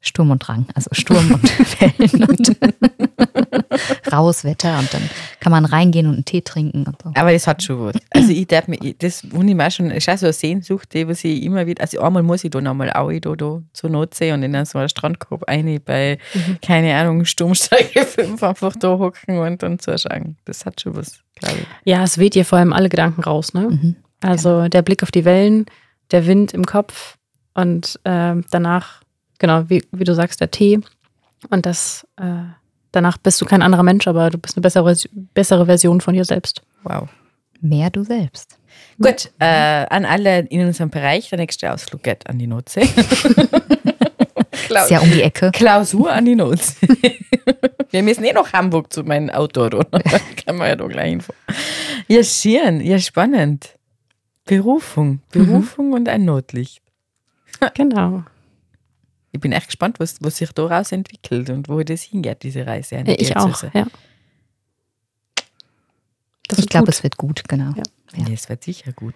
[0.00, 0.66] Sturm und Drang.
[0.74, 1.42] Also Sturm und
[1.80, 2.56] Wellen und
[4.12, 4.78] raues Wetter.
[4.78, 5.02] Und dann
[5.40, 7.10] kann man reingehen und einen Tee trinken und so.
[7.14, 7.96] Aber das hat schon was.
[8.10, 10.92] Also ich darf mir, ich- das wundert mich auch schon, ist auch so eine Sehnsucht,
[10.94, 13.90] die was ich immer wieder, also einmal muss ich da nochmal auch da, da zur
[13.90, 16.18] Nordsee und in so einer Strandkorb eine bei,
[16.62, 20.36] keine Ahnung, Sturmstrecke 5 einfach da hocken und dann zuschauen.
[20.44, 21.66] Das hat schon was, glaube ich.
[21.90, 23.68] Ja, es weht dir vor allem alle Gedanken raus, ne?
[23.70, 23.96] Mhm.
[24.24, 25.66] Also der Blick auf die Wellen,
[26.10, 27.18] der Wind im Kopf
[27.52, 29.02] und ähm, danach,
[29.38, 30.80] genau, wie, wie du sagst, der Tee.
[31.50, 32.44] Und das, äh,
[32.90, 34.96] danach bist du kein anderer Mensch, aber du bist eine bessere,
[35.34, 36.62] bessere Version von dir selbst.
[36.84, 37.10] Wow.
[37.60, 38.58] Mehr du selbst.
[38.98, 39.44] Gut, äh,
[39.90, 42.88] an alle in unserem Bereich, der nächste Ausflug geht an die Nordsee.
[44.70, 45.50] Ist ja um die Ecke.
[45.52, 46.88] Klausur an die Nordsee.
[47.90, 49.84] Wir müssen eh nach Hamburg zu meinem Auto, oder?
[49.84, 50.00] Da
[50.46, 51.40] kann man ja da gleich hinfahren.
[52.08, 53.74] Ja, schön, ja, spannend.
[54.44, 56.82] Berufung, Berufung und ein Notlicht.
[57.74, 58.24] Genau.
[59.32, 63.02] Ich bin echt gespannt, was, was sich daraus entwickelt und wo das hingeht, diese Reise.
[63.04, 63.86] die Ich auch, ja.
[66.48, 67.72] Das Ich glaube, es wird gut, genau.
[67.76, 67.82] Ja.
[68.16, 69.14] Ja, es wird sicher gut.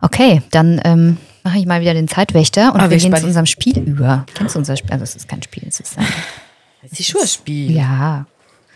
[0.00, 3.46] Okay, dann ähm, mache ich mal wieder den Zeitwächter und Ah, wir gehen zu unserem
[3.46, 4.26] Spiel über.
[4.34, 4.92] Kennst du unser Spiel?
[4.92, 6.06] Also es ist kein Spiel, es ist ein,
[6.82, 7.72] Es ist schon ein Spiel.
[7.72, 8.26] ja,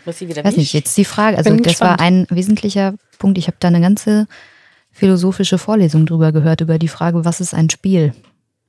[0.03, 1.37] Was ich wieder weiß nicht, jetzt die Frage.
[1.37, 3.37] Also das war ein wesentlicher Punkt.
[3.37, 4.27] Ich habe da eine ganze
[4.93, 8.13] philosophische Vorlesung drüber gehört, über die Frage, was ist ein Spiel?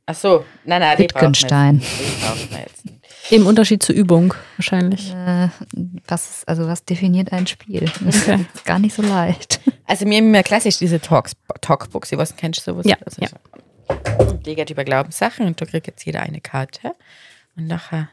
[0.07, 1.77] Ach so, nein, nein, Wittgenstein.
[1.77, 1.89] nicht.
[1.99, 3.01] Die brauchen wir jetzt nicht.
[3.31, 5.13] Im Unterschied zur Übung wahrscheinlich.
[5.15, 5.49] Äh,
[6.07, 7.91] was, ist- also was definiert ein Spiel?
[8.05, 8.45] Das Okay.
[8.55, 9.61] ist gar nicht so leicht.
[9.87, 12.85] Also mir immer klassisch diese Talks, ich weiß nicht, kennst du sowas?
[12.87, 13.29] Ja, Also ja.
[13.29, 16.93] so- Die geht über Glaubenssachen und da kriegt jetzt jeder eine Karte
[17.57, 18.09] und nachher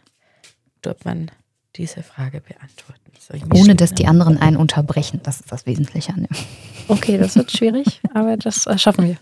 [0.82, 1.30] tut man
[1.76, 3.12] diese Frage beantworten.
[3.20, 5.22] So, Ohne dass die anderen einen unterbrechen.
[5.24, 6.38] Das ist das Wesentliche an dem.
[6.88, 9.18] Okay, das wird schwierig, aber das schaffen wir.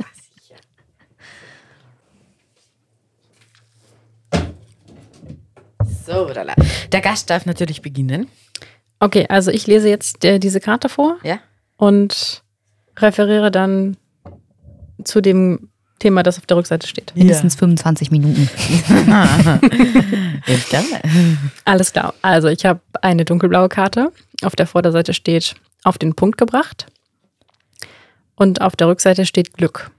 [6.05, 6.55] So, lala.
[6.91, 8.27] Der Gast darf natürlich beginnen.
[8.99, 11.39] Okay, also ich lese jetzt äh, diese Karte vor Ja?
[11.77, 12.43] und
[12.97, 13.95] referiere dann
[15.03, 15.69] zu dem
[15.99, 17.15] Thema, das auf der Rückseite steht.
[17.15, 18.49] Mindestens 25 Minuten.
[19.07, 21.01] Ja, gerne.
[21.65, 22.13] Alles klar.
[22.21, 24.11] Also ich habe eine dunkelblaue Karte.
[24.41, 26.87] Auf der Vorderseite steht auf den Punkt gebracht.
[28.35, 29.91] Und auf der Rückseite steht Glück.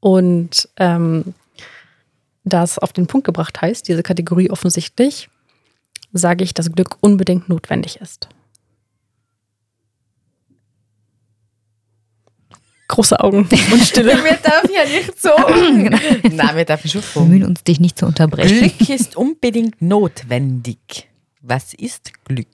[0.00, 1.34] Und ähm,
[2.44, 5.30] da es auf den Punkt gebracht heißt, diese Kategorie offensichtlich,
[6.12, 8.28] sage ich, dass Glück unbedingt notwendig ist.
[12.88, 14.12] Große Augen und Stille.
[14.24, 15.30] Wir dürfen ja nicht so.
[16.36, 17.26] Nein, wir dürfen schon Wir fragen.
[17.30, 18.58] bemühen uns, dich nicht zu unterbrechen.
[18.76, 21.08] Glück ist unbedingt notwendig.
[21.40, 22.46] Was ist Glück?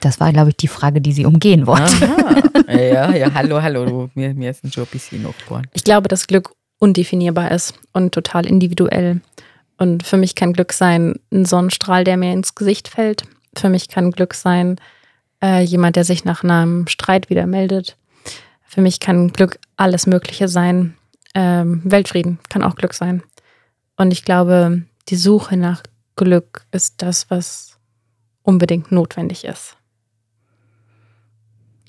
[0.00, 2.08] Das war, glaube ich, die Frage, die sie umgehen wollte.
[2.08, 2.42] Aha.
[2.68, 3.86] Ja, ja, hallo, hallo.
[3.86, 5.66] du, Wir, wir sind schon ein bisschen nachgeboren.
[5.72, 9.22] Ich glaube, dass Glück undefinierbar ist und total individuell.
[9.78, 13.22] Und für mich kann Glück sein ein Sonnenstrahl, der mir ins Gesicht fällt.
[13.56, 14.76] Für mich kann Glück sein
[15.42, 17.96] äh, jemand, der sich nach einem Streit wieder meldet.
[18.68, 20.94] Für mich kann Glück alles Mögliche sein.
[21.34, 23.22] Ähm, Weltfrieden kann auch Glück sein.
[23.96, 25.82] Und ich glaube, die Suche nach
[26.16, 27.78] Glück ist das, was
[28.42, 29.76] unbedingt notwendig ist.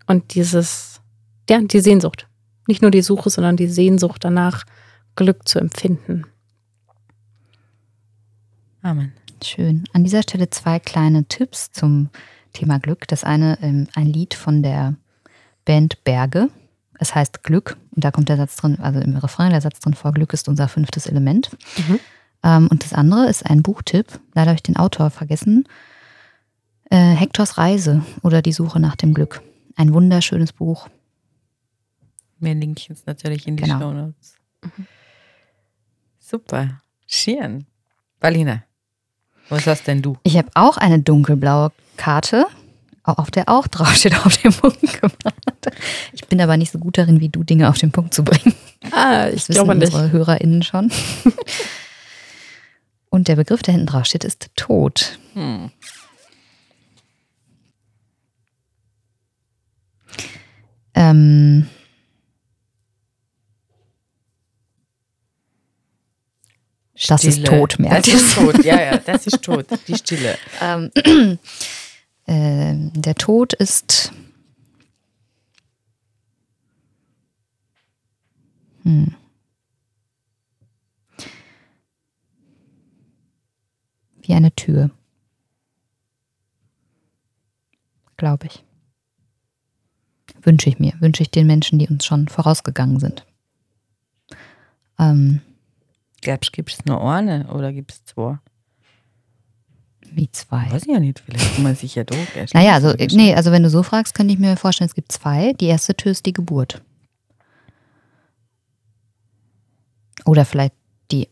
[0.08, 1.02] Und dieses,
[1.50, 2.28] ja, die Sehnsucht.
[2.66, 4.64] Nicht nur die Suche, sondern die Sehnsucht danach,
[5.16, 6.26] Glück zu empfinden.
[8.82, 9.12] Amen.
[9.44, 9.84] Schön.
[9.92, 12.10] An dieser Stelle zwei kleine Tipps zum
[12.54, 13.06] Thema Glück.
[13.10, 14.96] Das eine, ähm, ein Lied von der
[15.66, 16.50] Band Berge.
[17.02, 19.94] Es heißt Glück und da kommt der Satz drin, also im Refrain der Satz drin
[19.94, 21.50] vor, Glück ist unser fünftes Element.
[21.78, 22.00] Mhm.
[22.44, 25.68] Ähm, und das andere ist ein Buchtipp, leider habe ich den Autor vergessen.
[26.92, 29.42] Äh, Hektors Reise oder die Suche nach dem Glück.
[29.76, 30.90] Ein wunderschönes Buch.
[32.40, 33.80] Wir linken es natürlich in die Genau.
[33.80, 34.36] Show Notes.
[36.20, 36.82] Super.
[37.08, 37.66] Schön.
[38.20, 38.64] Balina,
[39.50, 40.18] was hast denn du?
[40.24, 42.46] Ich habe auch eine dunkelblaue Karte,
[43.18, 45.16] auf der auch draufsteht, auf den Punkt gemacht.
[46.14, 48.54] Ich bin aber nicht so gut darin, wie du Dinge auf den Punkt zu bringen.
[48.92, 49.94] Ah, ich Das wissen glaube nicht.
[49.94, 50.92] unsere HörerInnen schon.
[53.10, 55.18] Und der Begriff, der hinten drauf steht, ist Tod.
[55.34, 55.72] Hm.
[60.94, 61.68] Ähm,
[67.08, 69.66] das ist tot, merkt Das ist tot, ja, ja, das ist tot.
[69.88, 70.38] Die Stille.
[70.62, 70.92] Ähm,
[72.30, 74.14] ähm, der Tod ist.
[78.84, 79.16] Hm.
[84.22, 84.92] Wie eine Tür.
[88.16, 88.64] Glaube ich.
[90.44, 90.94] Wünsche ich mir.
[91.00, 93.26] Wünsche ich den Menschen, die uns schon vorausgegangen sind.
[95.00, 95.42] Ähm,
[96.22, 98.38] gibt es nur eine oder gibt es zwei?
[100.14, 100.72] Wie zwei.
[100.72, 102.04] Weiß ich ja nicht, vielleicht kann man sich ja
[102.36, 102.54] erst.
[102.54, 105.54] Naja, also, nee, also wenn du so fragst, könnte ich mir vorstellen, es gibt zwei.
[105.54, 106.82] Die erste Tür ist die Geburt.
[110.26, 110.74] Oder vielleicht
[111.12, 111.28] die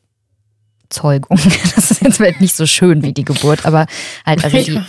[0.89, 1.37] Zeugung.
[1.75, 3.85] Das ist jetzt vielleicht nicht so schön wie die Geburt, aber
[4.25, 4.81] halt, also die,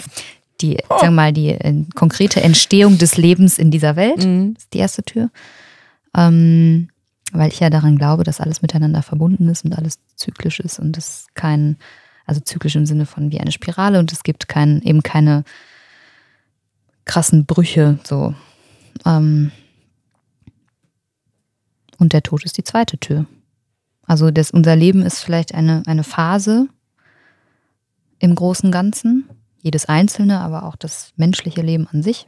[0.61, 4.55] die sagen wir mal, die äh, konkrete Entstehung des Lebens in dieser Welt Mhm.
[4.57, 5.31] ist die erste Tür.
[6.17, 6.89] Ähm,
[7.33, 10.97] weil ich ja daran glaube, dass alles miteinander verbunden ist und alles zyklisch ist und
[10.97, 11.77] es kein,
[12.29, 15.45] also zyklisch im Sinne von wie eine Spirale und es gibt kein, eben keine
[17.07, 18.35] krassen Brüche so.
[19.07, 19.51] Ähm,
[21.99, 23.27] und der Tod ist die zweite Tür.
[24.07, 26.69] Also das, unser Leben ist vielleicht eine, eine Phase
[28.19, 29.29] im großen Ganzen,
[29.63, 32.27] jedes einzelne, aber auch das menschliche Leben an sich.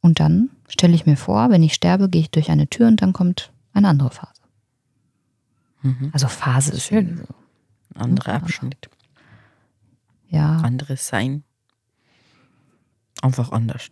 [0.00, 3.02] Und dann stelle ich mir vor, wenn ich sterbe, gehe ich durch eine Tür und
[3.02, 4.42] dann kommt eine andere Phase.
[5.82, 6.10] Mhm.
[6.12, 7.24] Also Phase ist Schön.
[7.94, 8.88] Anderer Abschnitt,
[10.28, 11.44] Ja, anderes Sein.
[13.22, 13.90] Einfach anders.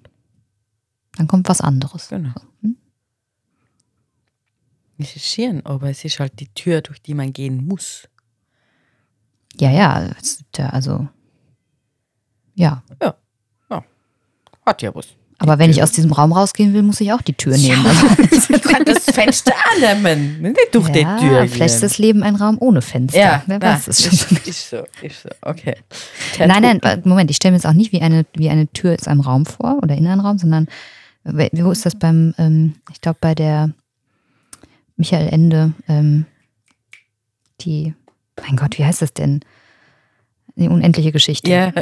[1.16, 2.08] dann kommt was anderes.
[2.08, 2.34] Genau.
[2.60, 2.76] Hm?
[4.98, 8.08] Es ist schön, aber es ist halt die Tür, durch die man gehen muss.
[9.58, 10.08] Ja, ja,
[10.38, 11.08] gibt ja, also
[12.54, 12.82] ja.
[14.66, 15.08] Hat ja was.
[15.44, 17.84] Aber wenn ich aus diesem Raum rausgehen will, muss ich auch die Tür nehmen.
[17.86, 18.06] Also,
[18.48, 21.46] Man kann das Fenster annehmen, nicht durch ja, die Tür.
[21.48, 23.18] vielleicht ist das Leben ein Raum ohne Fenster.
[23.18, 24.38] Ja, Wer weiß es schon.
[24.44, 25.76] ist, so, ist so, okay.
[26.38, 27.06] Nein, nein, Tod.
[27.06, 29.46] Moment, ich stelle mir jetzt auch nicht wie eine, wie eine Tür in einem Raum
[29.46, 30.66] vor oder in einem Raum, sondern
[31.24, 33.70] äh, wo ist das beim, ähm, ich glaube bei der
[34.96, 36.26] Michael Ende, ähm,
[37.60, 37.94] die,
[38.46, 39.40] mein Gott, wie heißt das denn?
[40.56, 41.50] Die unendliche Geschichte.
[41.50, 41.72] Ja,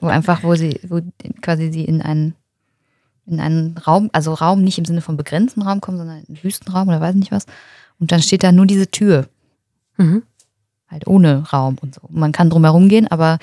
[0.00, 1.00] Wo einfach, wo sie, wo
[1.40, 2.34] quasi sie in einen,
[3.26, 6.42] in einen Raum, also Raum nicht im Sinne von begrenzten Raum kommen, sondern in einen
[6.44, 7.46] Wüstenraum oder weiß nicht was.
[8.00, 9.28] Und dann steht da nur diese Tür,
[9.96, 10.22] Mhm.
[10.88, 12.00] halt ohne Raum und so.
[12.08, 13.38] Man kann drum herum gehen, aber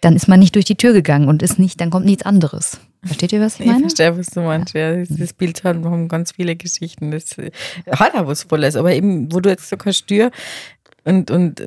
[0.00, 2.78] dann ist man nicht durch die Tür gegangen und ist nicht, dann kommt nichts anderes.
[3.02, 3.80] Versteht ihr, was ich ich meine?
[3.80, 4.74] verstehe, was du meinst.
[4.74, 7.10] Ja, das, das Bild hat haben ganz viele Geschichten.
[7.10, 7.50] Das äh,
[7.90, 8.76] hat auch was Volles.
[8.76, 10.30] Aber eben, wo du jetzt so kannst Tür
[11.04, 11.62] und, und,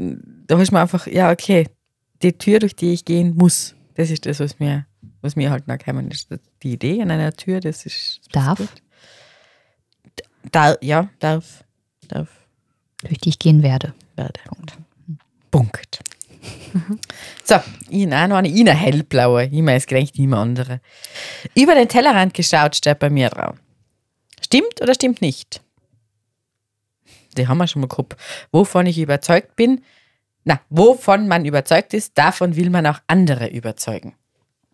[0.47, 1.67] da ist man einfach, ja, okay,
[2.21, 4.85] die Tür, durch die ich gehen muss, das ist das, was mir,
[5.21, 6.29] was mir halt nachgekommen ist.
[6.63, 7.85] Die Idee an einer Tür, das ist.
[7.85, 8.57] das ist Darf.
[8.57, 8.69] gut.
[10.51, 11.63] Da, ja, darf.
[12.07, 12.29] Darf.
[13.03, 13.93] Durch die ich gehen werde.
[14.15, 14.39] Werde.
[14.45, 14.77] Punkt.
[15.51, 15.99] Punkt.
[17.43, 17.55] So,
[17.89, 19.45] ich auch noch eine, ich eine hellblaue.
[19.45, 20.79] Ich meine, es gedenkt niemand andere.
[21.53, 23.57] Über den Tellerrand geschaut steht bei mir drauf.
[24.41, 25.61] Stimmt oder stimmt nicht?
[27.37, 28.15] Die haben wir schon mal gehabt.
[28.51, 29.83] Wovon ich überzeugt bin,
[30.43, 34.15] na, wovon man überzeugt ist, davon will man auch andere überzeugen.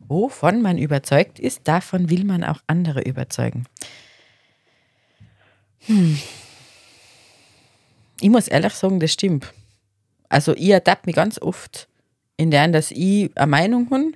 [0.07, 3.65] Wovon man überzeugt ist, davon will man auch andere überzeugen.
[5.85, 6.19] Hm.
[8.21, 9.53] Ich muss ehrlich sagen, das stimmt.
[10.29, 11.87] Also ich ertappe mich ganz oft
[12.37, 14.11] in der, dass ich eine Meinung habe,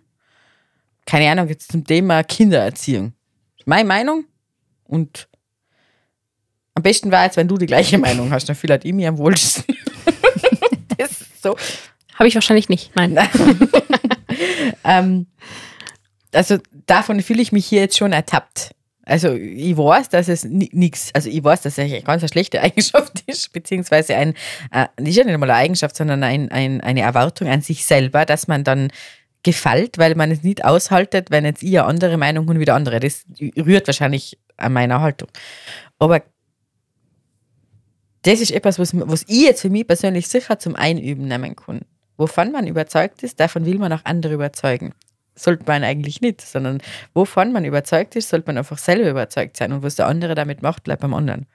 [1.05, 3.13] keine Ahnung, jetzt zum Thema Kindererziehung.
[3.65, 4.25] Meine Meinung
[4.85, 5.27] und
[6.73, 9.07] am besten war es, wenn du die gleiche Meinung hast, dann fühlt halt ich mich
[9.07, 9.75] am wohlsten.
[10.97, 11.55] das ist so.
[12.15, 12.95] Habe ich wahrscheinlich nicht.
[12.95, 13.17] Nein.
[14.83, 15.27] ähm,
[16.33, 18.71] also davon fühle ich mich hier jetzt schon ertappt.
[19.03, 23.23] Also ich weiß, dass es nichts, also ich weiß, dass es eine ganz schlechte Eigenschaft
[23.27, 24.35] ist, beziehungsweise ein,
[24.71, 28.63] äh, nicht einmal eine Eigenschaft, sondern ein, ein, eine Erwartung an sich selber, dass man
[28.63, 28.89] dann
[29.43, 32.99] gefällt, weil man es nicht aushaltet, wenn jetzt eine andere Meinung und wieder andere.
[32.99, 33.25] Das
[33.57, 35.29] rührt wahrscheinlich an meiner Haltung.
[35.97, 36.21] Aber
[38.21, 41.81] das ist etwas, was, was ich jetzt für mich persönlich sicher zum Einüben nehmen kann.
[42.17, 44.93] Wovon man überzeugt ist, davon will man auch andere überzeugen.
[45.35, 46.79] Sollte man eigentlich nicht, sondern
[47.13, 49.71] wovon man überzeugt ist, sollte man einfach selber überzeugt sein.
[49.71, 51.47] Und was der andere damit macht, bleibt beim anderen.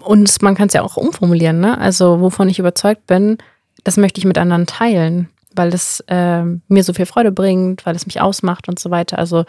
[0.00, 1.76] Und man kann es ja auch umformulieren, ne?
[1.78, 3.36] Also, wovon ich überzeugt bin,
[3.84, 7.94] das möchte ich mit anderen teilen, weil es äh, mir so viel Freude bringt, weil
[7.94, 9.18] es mich ausmacht und so weiter.
[9.18, 9.44] Also,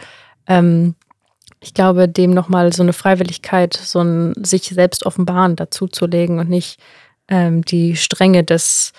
[0.48, 0.96] ähm,
[1.62, 6.40] ich glaube, dem nochmal so eine Freiwilligkeit, so ein sich selbst offenbaren dazu zu legen
[6.40, 6.80] und nicht
[7.28, 8.94] ähm, die Strenge des,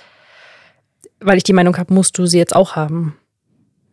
[1.20, 3.16] weil ich die Meinung habe, musst du sie jetzt auch haben.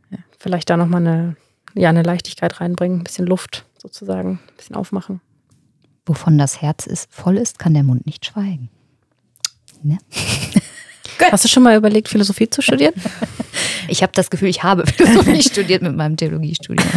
[0.10, 1.36] Ja, vielleicht da nochmal eine,
[1.74, 5.22] ja, eine Leichtigkeit reinbringen, ein bisschen Luft sozusagen, ein bisschen aufmachen.
[6.06, 8.70] Wovon das Herz ist, voll ist, kann der Mund nicht schweigen.
[9.82, 9.98] Ne?
[11.32, 12.94] Hast du schon mal überlegt, Philosophie zu studieren?
[13.90, 16.90] Ich habe das Gefühl, ich habe Philosophie studiert mit meinem Theologiestudium.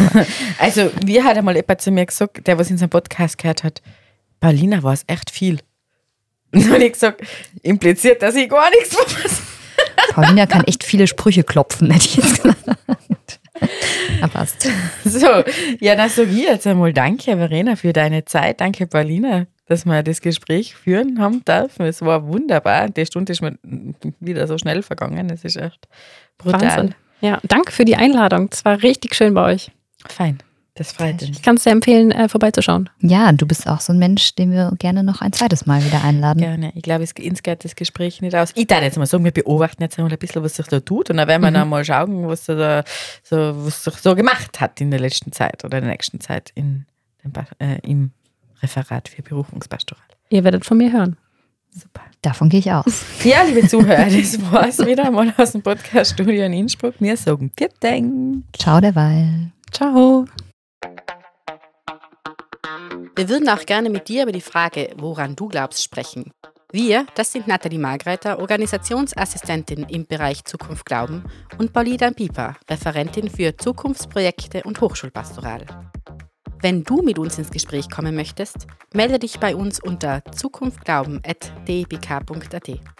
[0.57, 3.81] Also, wie hat einmal jemand zu mir gesagt, der was in seinem Podcast gehört hat,
[4.39, 5.59] Paulina war es echt viel.
[6.51, 7.21] Und dann habe ich gesagt,
[7.63, 9.41] impliziert, dass ich gar nichts weiß.
[10.13, 12.59] Paulina kann echt viele Sprüche klopfen, hätte ich jetzt gesagt.
[14.21, 14.67] Ja, passt.
[15.03, 15.43] So,
[15.79, 18.61] ja, dann sage ich jetzt einmal danke, Verena, für deine Zeit.
[18.61, 21.87] Danke, Paulina, dass wir das Gespräch führen haben dürfen.
[21.87, 22.89] Es war wunderbar.
[22.89, 23.57] Die Stunde ist mir
[24.19, 25.31] wieder so schnell vergangen.
[25.31, 25.87] Es ist echt
[26.37, 26.61] brutal.
[26.61, 26.95] Wahnsinn.
[27.21, 28.49] Ja, danke für die Einladung.
[28.51, 29.71] Es war richtig schön bei euch.
[30.07, 30.37] Fein.
[30.77, 31.31] Das freut mich.
[31.31, 32.89] Ich kann es dir empfehlen, äh, vorbeizuschauen.
[33.01, 36.03] Ja, du bist auch so ein Mensch, den wir gerne noch ein zweites Mal wieder
[36.03, 36.39] einladen.
[36.39, 36.71] Gerne.
[36.75, 38.51] Ich glaube, es geht das Gespräch nicht aus.
[38.55, 41.09] Ich darf jetzt mal sagen, wir beobachten jetzt mal ein bisschen, was sich da tut.
[41.09, 41.55] Und dann werden wir mhm.
[41.55, 42.83] dann mal schauen, was, da
[43.23, 46.51] so, was sich so gemacht hat in der letzten Zeit oder in der nächsten Zeit
[46.53, 46.85] in
[47.59, 48.11] äh, im
[48.61, 50.03] Referat für Berufungspastoral.
[50.29, 51.17] Ihr werdet von mir hören.
[51.71, 52.01] Super.
[52.21, 53.05] Davon gehe ich aus.
[53.23, 56.95] Ja, liebe Zuhörer, das war es wieder mal aus dem Podcast-Studio in Innsbruck.
[56.99, 59.51] Wir sagen Vielen Ciao derweil.
[59.71, 60.25] Ciao.
[63.15, 66.31] Wir würden auch gerne mit dir über die Frage, woran du glaubst, sprechen.
[66.71, 71.23] Wir, das sind Nathalie Margreiter, Organisationsassistentin im Bereich Zukunft Glauben
[71.57, 75.65] und Paulina Pieper, Referentin für Zukunftsprojekte und Hochschulpastoral.
[76.61, 82.96] Wenn du mit uns ins Gespräch kommen möchtest, melde dich bei uns unter zukunftglauben.debk.at.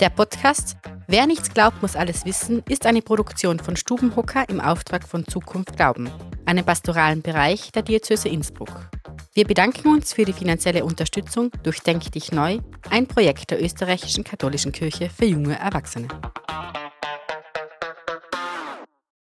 [0.00, 0.76] Der Podcast
[1.08, 5.76] Wer nichts glaubt, muss alles wissen ist eine Produktion von Stubenhocker im Auftrag von Zukunft
[5.76, 6.10] Glauben,
[6.44, 8.90] einem pastoralen Bereich der Diözese Innsbruck.
[9.32, 12.58] Wir bedanken uns für die finanzielle Unterstützung durch Denk dich neu,
[12.90, 16.08] ein Projekt der österreichischen katholischen Kirche für junge Erwachsene.